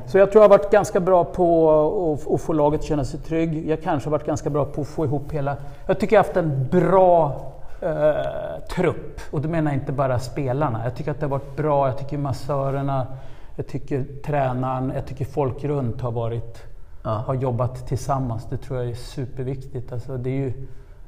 Så 0.07 0.17
jag 0.17 0.31
tror 0.31 0.43
jag 0.43 0.49
har 0.49 0.57
varit 0.57 0.71
ganska 0.71 0.99
bra 0.99 1.23
på 1.23 1.71
att, 2.13 2.33
att 2.33 2.41
få 2.41 2.53
laget 2.53 2.79
att 2.79 2.85
känna 2.85 3.05
sig 3.05 3.19
trygg. 3.19 3.69
Jag 3.69 3.81
kanske 3.81 4.09
har 4.09 4.11
varit 4.11 4.25
ganska 4.25 4.49
bra 4.49 4.65
på 4.65 4.81
att 4.81 4.87
få 4.87 5.05
ihop 5.05 5.31
hela... 5.31 5.57
Jag 5.87 5.99
tycker 5.99 6.15
jag 6.15 6.23
har 6.23 6.25
haft 6.25 6.37
en 6.37 6.67
bra 6.71 7.41
eh, 7.81 8.62
trupp. 8.75 9.19
Och 9.31 9.41
då 9.41 9.49
menar 9.49 9.71
jag 9.71 9.79
inte 9.81 9.91
bara 9.91 10.19
spelarna. 10.19 10.83
Jag 10.83 10.95
tycker 10.95 11.11
att 11.11 11.19
det 11.19 11.25
har 11.25 11.31
varit 11.31 11.55
bra. 11.55 11.87
Jag 11.87 11.97
tycker 11.97 12.17
massörerna, 12.17 13.07
jag 13.55 13.67
tycker 13.67 14.05
tränaren, 14.25 14.91
jag 14.95 15.05
tycker 15.05 15.25
folk 15.25 15.63
runt 15.63 16.01
har 16.01 16.11
varit 16.11 16.63
Ja. 17.05 17.09
har 17.09 17.33
jobbat 17.33 17.87
tillsammans. 17.87 18.47
Det 18.49 18.57
tror 18.57 18.79
jag 18.79 18.89
är 18.89 18.95
superviktigt. 18.95 19.91
Alltså 19.91 20.17
det 20.17 20.29
är 20.29 20.33
ju, 20.33 20.53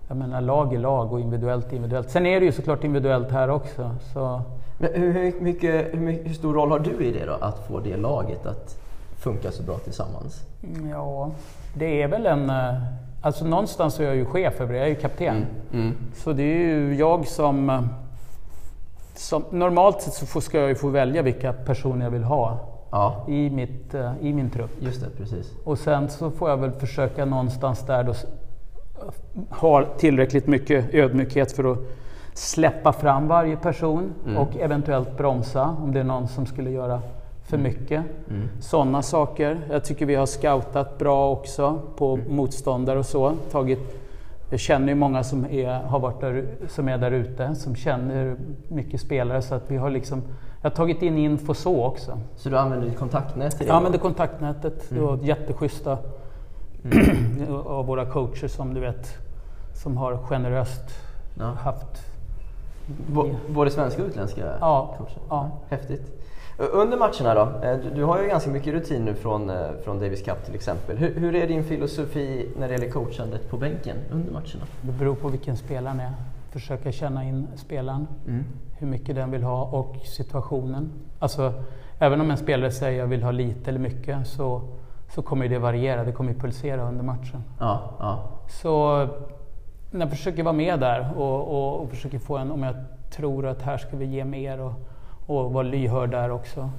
jag 0.08 0.18
menar, 0.18 0.42
lag 0.42 0.74
är 0.74 0.80
lag 0.80 1.14
och 1.14 1.20
individuellt 1.20 1.66
är 1.72 1.76
individuellt. 1.76 2.10
Sen 2.10 2.26
är 2.26 2.40
det 2.40 2.46
ju 2.46 2.52
såklart 2.52 2.84
individuellt 2.84 3.32
här 3.32 3.50
också. 3.50 3.96
Så, 4.14 4.42
Men 4.78 4.90
hur, 4.94 5.42
mycket, 5.42 5.94
hur, 5.94 6.00
mycket, 6.00 6.30
hur 6.30 6.34
stor 6.34 6.54
roll 6.54 6.72
har 6.72 6.80
du 6.80 7.06
i 7.06 7.12
det 7.12 7.26
då? 7.26 7.34
Att 7.34 7.68
få 7.68 7.80
det 7.80 7.98
laget 7.98 8.46
att 8.46 8.78
funka 9.20 9.52
så 9.52 9.64
bra 9.64 9.78
tillsammans? 9.78 10.42
mm, 10.64 10.90
ja, 10.90 11.32
det 11.74 12.02
är 12.02 12.08
väl 12.08 12.26
en... 12.26 12.52
Alltså 13.26 13.46
någonstans 13.46 13.94
så 13.94 14.04
är 14.04 14.08
jag 14.08 14.16
ju 14.16 14.26
chef 14.26 14.62
över 14.62 14.74
det, 14.74 14.80
jag 14.80 14.88
är 14.88 14.90
ju 14.90 14.96
kapten. 14.96 15.46
Så 16.14 16.34
det 16.34 16.44
är 16.44 16.58
ju 16.58 16.96
jag 16.96 17.28
som... 17.28 17.88
som 19.14 19.44
normalt 19.52 20.02
sett 20.02 20.14
så 20.30 20.42
ska 20.42 20.60
jag 20.60 20.70
ju 20.70 20.76
få 20.76 20.88
välja 20.88 21.22
vilka 21.22 21.54
personer 21.54 22.06
jag 22.06 22.12
vill 22.12 22.24
ha 22.24 22.60
Ja, 22.92 23.26
i, 23.28 23.50
mitt, 23.50 23.94
eh, 23.94 24.12
i 24.22 24.34
min 24.34 24.50
trupp. 24.50 24.72
just 24.80 25.02
det, 25.02 25.10
precis. 25.18 25.54
Och 25.64 25.80
sen 25.80 26.10
så 26.10 26.32
får 26.32 26.50
jag 26.50 26.58
väl 26.58 26.72
försöka 26.72 27.26
någonstans 27.26 27.86
där 27.86 28.04
då 28.04 28.14
ha 29.50 29.86
tillräckligt 29.86 30.48
mycket 30.48 30.94
ödmjukhet 30.94 31.52
för 31.52 31.72
att 31.72 31.78
släppa 32.34 32.94
fram 32.94 33.28
varje 33.28 33.58
person 33.58 34.14
och 34.38 34.58
eventuellt 34.58 35.18
bromsa 35.18 35.76
om 35.84 35.94
det 35.94 36.00
är 36.00 36.04
någon 36.04 36.28
som 36.28 36.46
skulle 36.46 36.72
göra 36.72 37.02
för 37.46 37.58
mycket. 37.58 38.04
Sådana 38.60 39.02
saker. 39.02 39.60
Jag 39.70 39.84
tycker 39.84 40.06
vi 40.06 40.16
har 40.16 40.26
scoutat 40.26 40.98
bra 40.98 41.32
också 41.32 41.80
på 41.98 42.20
motståndare 42.30 43.00
och 43.00 43.06
så. 43.06 43.34
Tagit, 43.52 43.80
jag 44.50 44.60
känner 44.60 44.88
ju 44.88 44.96
många 44.96 45.24
som 45.24 45.46
är, 45.46 45.74
har 45.74 46.00
varit 46.00 46.22
där, 46.22 46.46
som 46.70 46.88
är 46.90 46.98
där 46.98 47.12
ute, 47.12 47.56
som 47.56 47.76
känner 47.76 48.36
mycket 48.68 49.02
spelare 49.02 49.42
så 49.42 49.56
att 49.56 49.72
vi 49.72 49.78
har 49.78 49.90
liksom 49.90 50.22
jag 50.62 50.70
har 50.70 50.76
tagit 50.76 51.02
in 51.02 51.18
info 51.18 51.54
så 51.54 51.84
också. 51.86 52.18
Så 52.36 52.50
du 52.50 52.58
använder 52.58 52.88
ditt 52.88 52.98
kontaktnät? 53.00 53.56
Jag 53.60 53.70
använder 53.76 54.00
kontaktnätet. 54.00 54.86
Det 54.90 55.00
var 55.00 55.18
jätteschyssta 55.24 55.98
av 57.66 57.86
våra 57.86 58.06
coacher 58.06 58.48
som 58.48 58.74
du 58.74 58.80
vet, 58.80 59.18
som 59.74 59.98
har 59.98 60.18
generöst 60.18 60.84
Ja. 61.40 61.46
haft... 61.46 62.02
B- 63.08 63.36
både 63.50 63.70
svenska 63.72 64.02
och 64.02 64.08
utländska 64.08 64.42
Ja, 64.60 64.96
coacher? 64.98 65.20
ja. 65.30 65.50
Häftigt. 65.70 66.22
Under 66.58 66.98
matcherna 66.98 67.34
då? 67.34 67.68
eh, 67.68 67.78
Du, 67.96 68.04
har 68.04 68.22
ju 68.22 68.28
ganska 68.28 68.50
mycket 68.50 68.74
rutin 68.74 69.06
nu 69.06 69.14
från, 69.14 69.50
eh, 69.50 69.56
från 69.84 70.00
Davis 70.00 70.22
Cup 70.22 70.46
till 70.46 70.56
exempel. 70.56 70.98
Hur, 70.98 71.16
hur 71.16 71.36
är 71.36 71.48
din 71.48 71.64
filosofi 71.64 72.50
när 72.60 72.68
det 72.68 72.74
gäller 72.74 72.90
coachandet 72.90 73.50
på 73.50 73.58
bänken 73.58 73.98
under 74.12 74.32
matcherna? 74.32 74.64
Det 74.82 74.92
beror 74.92 75.16
på 75.16 75.28
vilken 75.28 75.58
spelaren 75.58 76.00
är. 76.00 76.12
Försöka 76.52 76.92
känna 76.92 77.24
in 77.24 77.48
spelaren, 77.56 78.08
hur 78.78 78.88
mycket 78.88 79.16
den 79.16 79.32
vill 79.32 79.44
ha 79.44 79.64
och 79.64 79.96
situationen. 80.06 80.92
Alltså, 81.20 81.54
även 82.00 82.22
om 82.22 82.32
en 82.32 82.38
spelare 82.38 82.72
säger 82.72 83.00
jag 83.00 83.08
vill 83.08 83.24
ha 83.24 83.32
lite 83.32 83.70
eller 83.70 83.80
mycket 83.80 84.28
så, 84.28 84.62
så 85.16 85.22
kommer 85.22 85.48
det 85.48 85.60
variera. 85.60 86.04
Det 86.04 86.12
kommer 86.12 86.34
pulsera 86.34 86.88
under 86.88 87.04
matchen. 87.04 87.44
Ja, 87.60 87.94
ja. 88.00 88.20
Så 88.48 89.08
jag 89.92 90.10
försöker 90.10 90.44
vara 90.44 90.54
med 90.54 90.80
där 90.80 91.10
och, 91.18 91.42
och, 91.48 91.82
och 91.82 91.90
försöker 91.90 92.20
få 92.20 92.38
en, 92.38 92.52
om 92.52 92.64
jag 92.64 92.76
tror 93.12 93.48
att 93.48 93.62
här 93.62 93.78
ska 93.78 93.98
vi 93.98 94.06
ge 94.06 94.26
mer 94.26 94.62
och, 94.62 94.74
och 95.28 95.54
vara 95.54 95.64
lyhörd 95.64 96.12
där 96.12 96.32
också. 96.32 96.70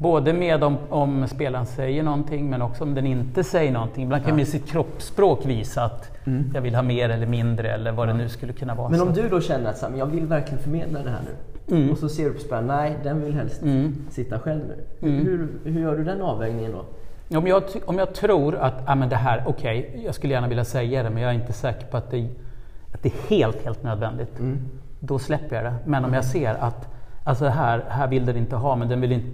Både 0.00 0.32
med 0.32 0.64
om, 0.64 0.78
om 0.88 1.28
spelaren 1.28 1.66
säger 1.66 2.02
någonting 2.02 2.50
men 2.50 2.62
också 2.62 2.84
om 2.84 2.94
den 2.94 3.06
inte 3.06 3.44
säger 3.44 3.72
någonting. 3.72 4.04
Ibland 4.04 4.24
kan 4.24 4.32
man 4.32 4.40
i 4.40 4.46
sitt 4.46 4.66
kroppsspråk 4.66 5.46
visa 5.46 5.84
att 5.84 6.10
jag 6.54 6.60
vill 6.60 6.74
ha 6.74 6.82
mer 6.82 7.08
eller 7.08 7.26
mindre 7.26 7.70
eller 7.70 7.92
vad 7.92 8.08
det 8.08 8.14
nu 8.14 8.28
skulle 8.28 8.52
kunna 8.52 8.74
vara. 8.74 8.88
Men 8.88 9.00
om 9.00 9.12
du 9.12 9.28
då 9.28 9.40
känner 9.40 9.70
att 9.70 9.78
så 9.78 9.84
här, 9.84 9.90
men 9.90 9.98
jag 9.98 10.06
vill 10.06 10.26
verkligen 10.26 10.62
förmedla 10.62 11.02
det 11.02 11.10
här 11.10 11.20
nu. 11.66 11.90
Och 11.90 11.98
så 11.98 12.08
ser 12.08 12.24
du 12.24 12.32
på 12.32 12.40
spelaren, 12.40 12.66
nej 12.66 12.96
den 13.02 13.20
vill 13.20 13.34
helst 13.34 13.62
sitta 14.10 14.38
själv 14.38 14.60
nu. 14.68 15.10
Hur, 15.10 15.48
hur 15.64 15.80
gör 15.80 15.96
du 15.96 16.04
den 16.04 16.22
avvägningen 16.22 16.72
då? 16.72 16.84
Om 17.38 17.46
jag, 17.46 17.62
om 17.84 17.98
jag 17.98 18.14
tror 18.14 18.56
att 18.56 18.74
ah, 18.84 18.94
men 18.94 19.08
det 19.08 19.16
här, 19.16 19.42
okej, 19.46 20.02
jag 20.04 20.14
skulle 20.14 20.34
gärna 20.34 20.48
vilja 20.48 20.64
säga 20.64 21.02
det 21.02 21.10
men 21.10 21.22
jag 21.22 21.30
är 21.30 21.34
inte 21.34 21.52
säker 21.52 21.86
på 21.86 21.96
att 21.96 22.10
det, 22.10 22.28
att 22.94 23.02
det 23.02 23.08
är 23.08 23.28
helt, 23.28 23.64
helt 23.64 23.82
nödvändigt. 23.82 24.40
Då 25.00 25.18
släpper 25.18 25.56
jag 25.56 25.64
det. 25.64 25.74
Men 25.84 26.04
om 26.04 26.14
jag 26.14 26.24
ser 26.24 26.54
att 26.54 26.91
alltså 27.24 27.46
här, 27.46 27.84
här 27.88 28.08
vill 28.08 28.26
den 28.26 28.36
inte 28.36 28.56
ha, 28.56 28.76
men 28.76 28.88
den 28.88 29.00
vill 29.00 29.12
inte, 29.12 29.28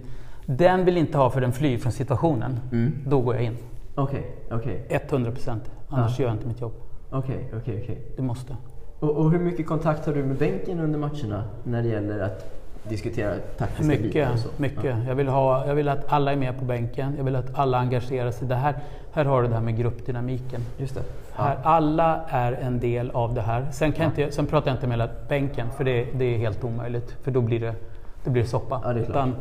den 0.45 0.85
vill 0.85 0.97
inte 0.97 1.17
ha 1.17 1.29
för 1.29 1.41
den 1.41 1.51
flyr 1.51 1.77
från 1.77 1.91
situationen. 1.91 2.59
Då 3.07 3.21
går 3.21 3.35
jag 3.35 3.43
in. 3.43 3.57
Okej, 3.95 4.35
okej, 4.51 4.85
100 4.89 5.31
procent. 5.31 5.71
Annars 5.89 6.19
gör 6.19 6.27
jag 6.27 6.35
inte 6.35 6.47
mitt 6.47 6.61
jobb. 6.61 6.73
okej, 7.11 7.49
okej, 7.57 7.79
okej. 7.83 8.01
Det 8.15 8.21
måste. 8.21 8.57
Och, 8.99 9.09
och 9.09 9.31
hur 9.31 9.39
mycket 9.39 9.67
kontakt 9.67 10.05
har 10.05 10.13
du 10.13 10.23
med 10.23 10.37
bänken 10.37 10.79
under 10.79 10.99
matcherna 10.99 11.43
när 11.63 11.83
det 11.83 11.87
gäller 11.87 12.19
att 12.19 12.59
diskutera 12.83 13.33
taktiska 13.57 13.83
bitar 13.83 14.03
Mycket, 14.03 14.33
och 14.33 14.39
så? 14.39 14.49
mycket. 14.57 14.95
Jag, 15.07 15.15
vill 15.15 15.27
ha, 15.27 15.67
jag 15.67 15.75
vill 15.75 15.89
att 15.89 16.13
alla 16.13 16.31
är 16.31 16.35
med 16.35 16.59
på 16.59 16.65
bänken. 16.65 17.13
Jag 17.17 17.23
vill 17.23 17.35
att 17.35 17.59
alla 17.59 17.77
engagerar 17.77 18.31
sig. 18.31 18.47
Det 18.47 18.55
här, 18.55 18.75
här 19.11 19.25
har 19.25 19.41
du 19.41 19.47
det 19.47 19.53
här 19.53 19.61
med 19.61 19.77
gruppdynamiken. 19.77 20.61
Ja, 20.77 20.81
just 20.81 20.95
det. 20.95 21.01
Här, 21.33 21.57
alla 21.63 22.21
är 22.29 22.51
en 22.51 22.79
del 22.79 23.11
av 23.11 23.33
det 23.33 23.41
här. 23.41 23.67
Sen, 23.71 23.91
kan 23.91 24.03
jag 24.03 24.11
inte, 24.11 24.35
sen 24.35 24.45
pratar 24.45 24.67
jag 24.71 24.75
inte 24.75 24.87
med 24.87 25.09
bänken, 25.29 25.67
för 25.77 25.83
det, 25.83 26.07
det 26.13 26.25
är 26.35 26.37
helt 26.37 26.63
omöjligt. 26.63 27.15
För 27.23 27.31
då 27.31 27.41
blir 27.41 27.59
det, 27.59 27.73
då 28.23 28.31
blir 28.31 28.43
det 28.43 28.49
soppa. 28.49 28.81
Ja, 28.83 28.93
det 28.93 28.99
utan, 28.99 29.35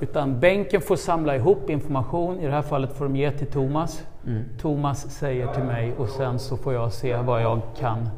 utan 0.00 0.40
bänken 0.40 0.80
får 0.80 0.96
samla 0.96 1.36
ihop 1.36 1.70
information. 1.70 2.40
I 2.40 2.46
det 2.46 2.52
här 2.52 2.62
fallet 2.62 2.92
får 2.92 3.04
de 3.04 3.16
ge 3.16 3.30
till 3.30 3.46
Thomas. 3.46 4.06
Mm. 4.26 4.44
Thomas 4.60 5.10
säger 5.10 5.46
till 5.46 5.64
mig 5.64 5.92
och 5.98 6.08
sen 6.08 6.38
så 6.38 6.56
får 6.56 6.74
jag 6.74 6.92
se 6.92 7.16
vad 7.16 7.42
jag 7.42 7.60
kan 7.78 8.08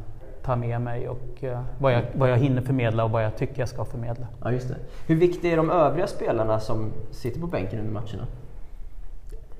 ta 0.43 0.55
med 0.55 0.81
mig 0.81 1.09
och 1.09 1.43
eh, 1.43 1.61
vad, 1.79 1.93
jag, 1.93 2.01
vad 2.13 2.29
jag 2.31 2.37
hinner 2.37 2.61
förmedla 2.61 3.03
och 3.03 3.11
vad 3.11 3.23
jag 3.23 3.35
tycker 3.37 3.59
jag 3.59 3.69
ska 3.69 3.85
förmedla. 3.85 4.27
Ja, 4.43 4.51
just 4.51 4.67
det. 4.67 4.75
Hur 5.07 5.15
viktiga 5.15 5.51
är 5.51 5.57
de 5.57 5.69
övriga 5.69 6.07
spelarna 6.07 6.59
som 6.59 6.91
sitter 7.11 7.39
på 7.41 7.47
bänken 7.47 7.79
under 7.79 7.91
matcherna? 7.93 8.27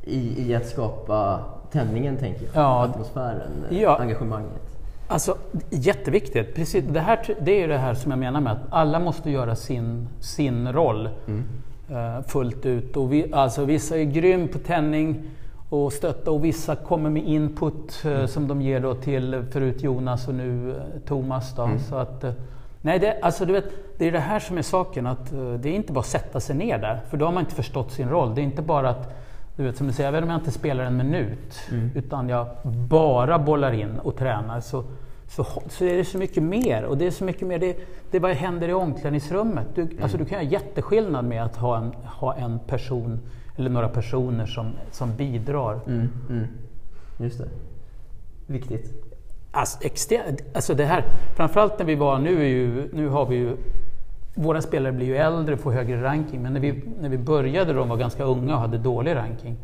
I, 0.04 0.48
i 0.50 0.56
att 0.56 0.66
skapa 0.66 1.40
tändningen, 1.72 2.18
tänker 2.18 2.42
jag. 2.42 2.52
Ja. 2.64 2.84
Atmosfären, 2.84 3.66
eh, 3.72 3.82
Ja. 3.82 3.98
engagemanget. 4.00 4.62
Alltså 5.08 5.38
jätteviktigt. 5.70 6.56
Precis, 6.56 6.84
det, 6.90 7.00
här, 7.00 7.20
det 7.42 7.64
är 7.64 7.68
det 7.68 7.78
här 7.78 7.94
som 7.94 8.12
jag 8.12 8.20
menar 8.20 8.42
med 8.42 8.54
att 8.54 8.60
alla 8.70 9.00
måste 9.00 9.32
göra 9.32 9.56
sin, 9.56 10.08
sin 10.20 10.74
roll 10.74 11.10
eh, 11.90 12.22
fullt 12.28 12.66
ut. 12.66 12.98
Och 12.98 13.14
vi, 13.14 13.34
alltså, 13.34 13.66
vissa 13.66 13.98
är 13.98 14.04
grym 14.04 14.48
på 14.48 14.60
tändning 14.60 15.22
och 15.72 15.94
stötta 15.94 16.32
och 16.32 16.46
vissa 16.46 16.76
kommer 16.76 17.10
med 17.10 17.24
input 17.24 18.06
eh, 18.06 18.26
som 18.26 18.48
de 18.48 18.62
ger 18.62 18.80
då 18.80 18.96
till 18.96 19.46
förut 19.52 19.84
Jonas 19.84 20.28
och 20.28 20.36
nu 20.36 20.70
eh, 20.70 20.76
Thomas. 21.08 21.56
Då, 21.56 21.70
så 21.90 21.96
att, 21.96 22.24
eh, 22.24 22.32
nej, 22.82 23.00
det, 23.00 23.20
alltså, 23.22 23.46
du 23.46 23.54
vet, 23.54 23.98
det 23.98 24.08
är 24.08 24.12
det 24.12 24.20
här 24.20 24.40
som 24.40 24.58
är 24.58 24.62
saken. 24.62 25.08
Att, 25.08 25.32
det 25.32 25.70
är 25.70 25.74
inte 25.74 25.94
bara 25.94 26.00
att 26.00 26.06
sätta 26.06 26.40
sig 26.40 26.56
ner 26.56 26.78
där, 26.78 27.00
för 27.10 27.18
då 27.18 27.26
har 27.26 27.34
man 27.34 27.44
inte 27.44 27.56
förstått 27.56 27.92
sin 27.92 28.10
roll. 28.10 28.36
Det 28.36 28.42
är 28.42 28.44
inte 28.44 28.62
bara 28.62 28.90
att 28.90 29.16
du 29.56 29.64
vet, 29.64 29.78
som 29.78 29.88
du 29.88 29.94
säger, 29.94 30.10
även 30.10 30.24
om 30.24 30.30
jag 30.30 30.40
inte 30.40 30.52
spelar 30.52 30.84
en 30.84 30.98
minut, 30.98 31.60
utan 31.96 32.30
jag 32.30 32.48
bara 32.90 33.40
bollar 33.40 33.72
in 33.72 34.00
och 34.00 34.18
tränar, 34.18 34.60
så, 34.60 34.84
så, 35.28 35.46
så 35.70 35.86
är 35.86 35.98
det 35.98 36.06
så 36.06 36.18
mycket 36.18 36.44
mer. 36.44 36.84
Och 36.84 36.98
det 36.98 37.08
är 37.08 37.12
så 37.12 37.24
mycket 37.24 37.48
mer, 37.48 37.60
det, 37.60 37.78
det 38.12 38.20
vad 38.20 38.32
händer 38.32 38.68
i 38.68 38.74
omklädningsrummet. 38.74 39.68
Du, 39.76 39.88
alltså, 40.02 40.18
du 40.18 40.26
kan 40.26 40.40
göra 40.40 40.52
jätteskillnad 40.52 41.26
med 41.26 41.44
att 41.44 41.56
ha 41.56 41.78
en, 41.78 41.94
ha 42.06 42.34
en 42.34 42.60
person, 42.60 43.20
eller 43.56 43.70
några 43.70 43.90
personer 43.90 44.46
som, 44.46 44.72
som 44.92 45.16
bidrar. 45.16 45.80
Mm, 45.88 46.10
mm. 46.30 46.48
Just 47.18 47.38
det. 47.38 47.48
Viktigt. 48.48 48.94
Alltså, 49.52 49.78
alltså 50.54 50.74
det 50.74 50.86
här, 50.86 51.06
framförallt 51.36 51.80
när 51.80 51.86
vi 51.86 51.96
var, 51.96 52.20
nu, 52.20 52.42
är 52.42 52.48
ju, 52.48 52.90
nu 52.94 53.08
har 53.08 53.26
vi 53.26 53.36
ju 53.36 53.58
våra 54.36 54.62
spelare 54.62 54.94
blir 54.94 55.08
ju 55.08 55.18
äldre 55.18 55.54
och 55.54 55.60
får 55.60 55.72
högre 55.72 56.04
ranking, 56.04 56.42
men 56.42 56.54
när 56.54 56.60
vi, 56.60 56.84
när 57.00 57.10
vi 57.10 57.18
började 57.18 57.74
de 57.74 57.90
var 57.90 57.98
ganska 57.98 58.24
unga 58.24 58.56
och 58.56 58.62
hade 58.62 58.78
dålig 58.78 59.16
ranking. 59.16 59.58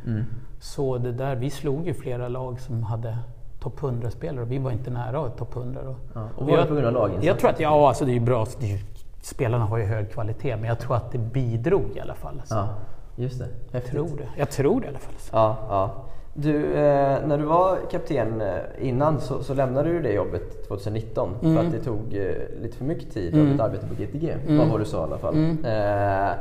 Så 0.59 0.97
det 0.97 1.11
där, 1.11 1.35
vi 1.35 1.49
slog 1.49 1.87
ju 1.87 1.93
flera 1.93 2.27
lag 2.27 2.59
som 2.59 2.83
hade 2.83 3.17
topp 3.59 3.79
100-spelare 3.79 4.41
och 4.41 4.51
vi 4.51 4.57
var 4.57 4.71
inte 4.71 4.89
nära 4.91 5.29
topp 5.29 5.55
100. 5.55 5.81
Då. 5.83 5.95
Ja, 6.13 6.27
och 6.35 6.47
var 6.47 6.57
det 6.57 6.65
på 6.65 6.73
grund 6.73 6.87
av 6.87 6.93
laginsatsen? 6.93 7.27
Jag 7.27 7.39
tror 7.39 7.49
att, 7.49 7.59
ja 7.59 7.87
alltså 7.87 8.05
det 8.05 8.11
är 8.11 8.13
ju 8.13 8.19
bra, 8.19 8.47
det 8.59 8.65
är 8.65 8.77
ju, 8.77 8.79
spelarna 9.21 9.65
har 9.65 9.77
ju 9.77 9.83
hög 9.83 10.11
kvalitet, 10.11 10.55
men 10.55 10.65
jag 10.65 10.79
tror 10.79 10.95
att 10.95 11.11
det 11.11 11.17
bidrog 11.17 11.95
i 11.95 11.99
alla 11.99 12.15
fall. 12.15 12.39
Alltså. 12.39 12.55
Ja, 12.55 12.75
just 13.17 13.39
det. 13.39 13.47
Jag 13.71 13.85
tror 13.85 14.07
det. 14.17 14.27
Jag 14.37 14.49
tror 14.49 14.81
det 14.81 14.85
i 14.85 14.89
alla 14.89 14.99
fall. 14.99 15.13
Ja, 15.31 15.57
ja. 15.69 16.03
Du, 16.33 16.73
eh, 16.73 17.27
när 17.27 17.37
du 17.37 17.43
var 17.43 17.77
kapten 17.91 18.41
eh, 18.41 18.47
innan 18.81 19.21
så, 19.21 19.43
så, 19.43 19.53
lämnade 19.53 19.89
du 19.89 20.01
det 20.01 20.13
jobbet 20.13 20.67
2019 20.67 21.35
mm. 21.41 21.55
för 21.55 21.65
att 21.65 21.71
det 21.71 21.79
tog 21.79 22.13
eh, 22.13 22.61
lite 22.61 22.77
för 22.77 22.85
mycket 22.85 23.13
tid 23.13 23.33
mm. 23.33 23.45
av 23.45 23.51
ditt 23.51 23.61
arbete 23.61 23.87
på 23.87 23.93
GTG. 23.93 24.35
Mm. 24.47 24.57
Vad 24.57 24.67
var 24.67 24.79
du 24.79 24.85
sa 24.85 24.99
i 24.99 25.03
alla 25.03 25.17
fall. 25.17 25.33
Mm. 25.33 25.65
Eh, 25.65 26.35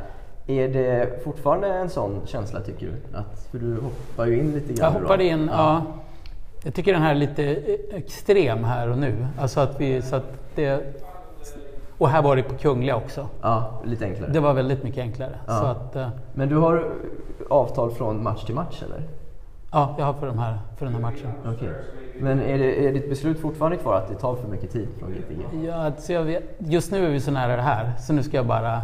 är 0.47 0.67
det 0.67 1.23
fortfarande 1.23 1.67
en 1.67 1.89
sån 1.89 2.21
känsla 2.25 2.61
tycker 2.61 2.85
du? 2.85 3.17
Att, 3.17 3.47
för 3.51 3.59
du 3.59 3.75
hoppar 3.75 4.25
ju 4.25 4.39
in 4.39 4.51
lite 4.51 4.73
grann. 4.73 4.93
Jag 4.93 5.01
hoppade 5.01 5.23
in, 5.23 5.49
ja. 5.51 5.57
ja. 5.57 5.83
Jag 6.63 6.73
tycker 6.73 6.93
den 6.93 7.01
här 7.01 7.11
är 7.11 7.15
lite 7.15 7.43
eh, 7.43 7.97
extrem 7.97 8.63
här 8.63 8.89
och 8.89 8.97
nu. 8.97 9.27
Alltså 9.39 9.59
att 9.59 9.81
vi, 9.81 10.01
så 10.01 10.15
att 10.15 10.33
det, 10.55 10.83
och 11.97 12.09
här 12.09 12.21
var 12.21 12.35
det 12.35 12.43
på 12.43 12.55
Kungliga 12.55 12.95
också. 12.95 13.27
Ja, 13.41 13.81
lite 13.85 14.05
enklare. 14.05 14.31
Det 14.31 14.39
var 14.39 14.53
väldigt 14.53 14.83
mycket 14.83 15.01
enklare. 15.01 15.35
Ja. 15.47 15.53
Så 15.53 15.65
att, 15.65 15.95
eh, 15.95 16.09
Men 16.33 16.49
du 16.49 16.55
har 16.55 16.85
avtal 17.49 17.91
från 17.91 18.23
match 18.23 18.43
till 18.43 18.55
match 18.55 18.83
eller? 18.83 19.03
Ja, 19.71 19.95
jag 19.97 20.05
har 20.05 20.13
för, 20.13 20.27
de 20.27 20.39
här, 20.39 20.59
för 20.77 20.85
den 20.85 20.93
här 20.93 21.01
matchen. 21.01 21.31
Okay. 21.55 21.69
Men 22.19 22.41
är, 22.41 22.57
det, 22.57 22.87
är 22.87 22.93
ditt 22.93 23.09
beslut 23.09 23.39
fortfarande 23.39 23.77
kvar 23.77 23.95
att 23.95 24.09
det 24.09 24.15
tar 24.15 24.35
för 24.35 24.47
mycket 24.47 24.71
tid 24.71 24.87
från 24.99 25.09
GTG? 25.09 25.65
Ja, 25.67 25.73
alltså 25.73 26.13
jag 26.13 26.23
vet, 26.23 26.43
just 26.57 26.91
nu 26.91 27.05
är 27.05 27.09
vi 27.09 27.19
så 27.19 27.31
nära 27.31 27.55
det 27.55 27.61
här, 27.61 27.91
så 27.99 28.13
nu 28.13 28.23
ska 28.23 28.37
jag 28.37 28.45
bara 28.45 28.81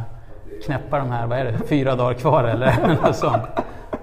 knäppa 0.66 1.00
de 1.00 1.12
här, 1.12 1.28
vad 1.28 1.38
är 1.38 1.46
det, 1.46 1.58
fyra 1.68 1.96
dagar 1.96 2.14
kvar 2.14 2.44
eller 2.44 2.98
något 3.04 3.16
sånt. 3.16 3.44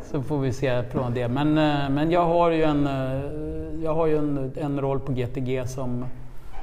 Så 0.02 0.22
får 0.22 0.38
vi 0.38 0.52
se 0.52 0.82
från 0.82 1.14
det. 1.14 1.28
Men, 1.28 1.58
eh, 1.58 1.90
men 1.90 2.10
jag 2.10 2.24
har 2.24 2.50
ju 2.50 2.62
en, 2.62 2.86
eh, 2.86 3.84
jag 3.84 3.94
har 3.94 4.06
ju 4.06 4.18
en, 4.18 4.52
en 4.56 4.80
roll 4.80 5.00
på 5.00 5.12
GTG 5.12 5.66
som, 5.66 6.04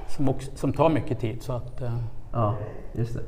som, 0.07 0.29
också, 0.29 0.51
som 0.55 0.73
tar 0.73 0.89
mycket 0.89 1.19
tid. 1.19 1.41
Så 1.41 1.53
att, 1.53 1.81
ja, 2.31 2.55
just 2.93 3.13
det. 3.13 3.21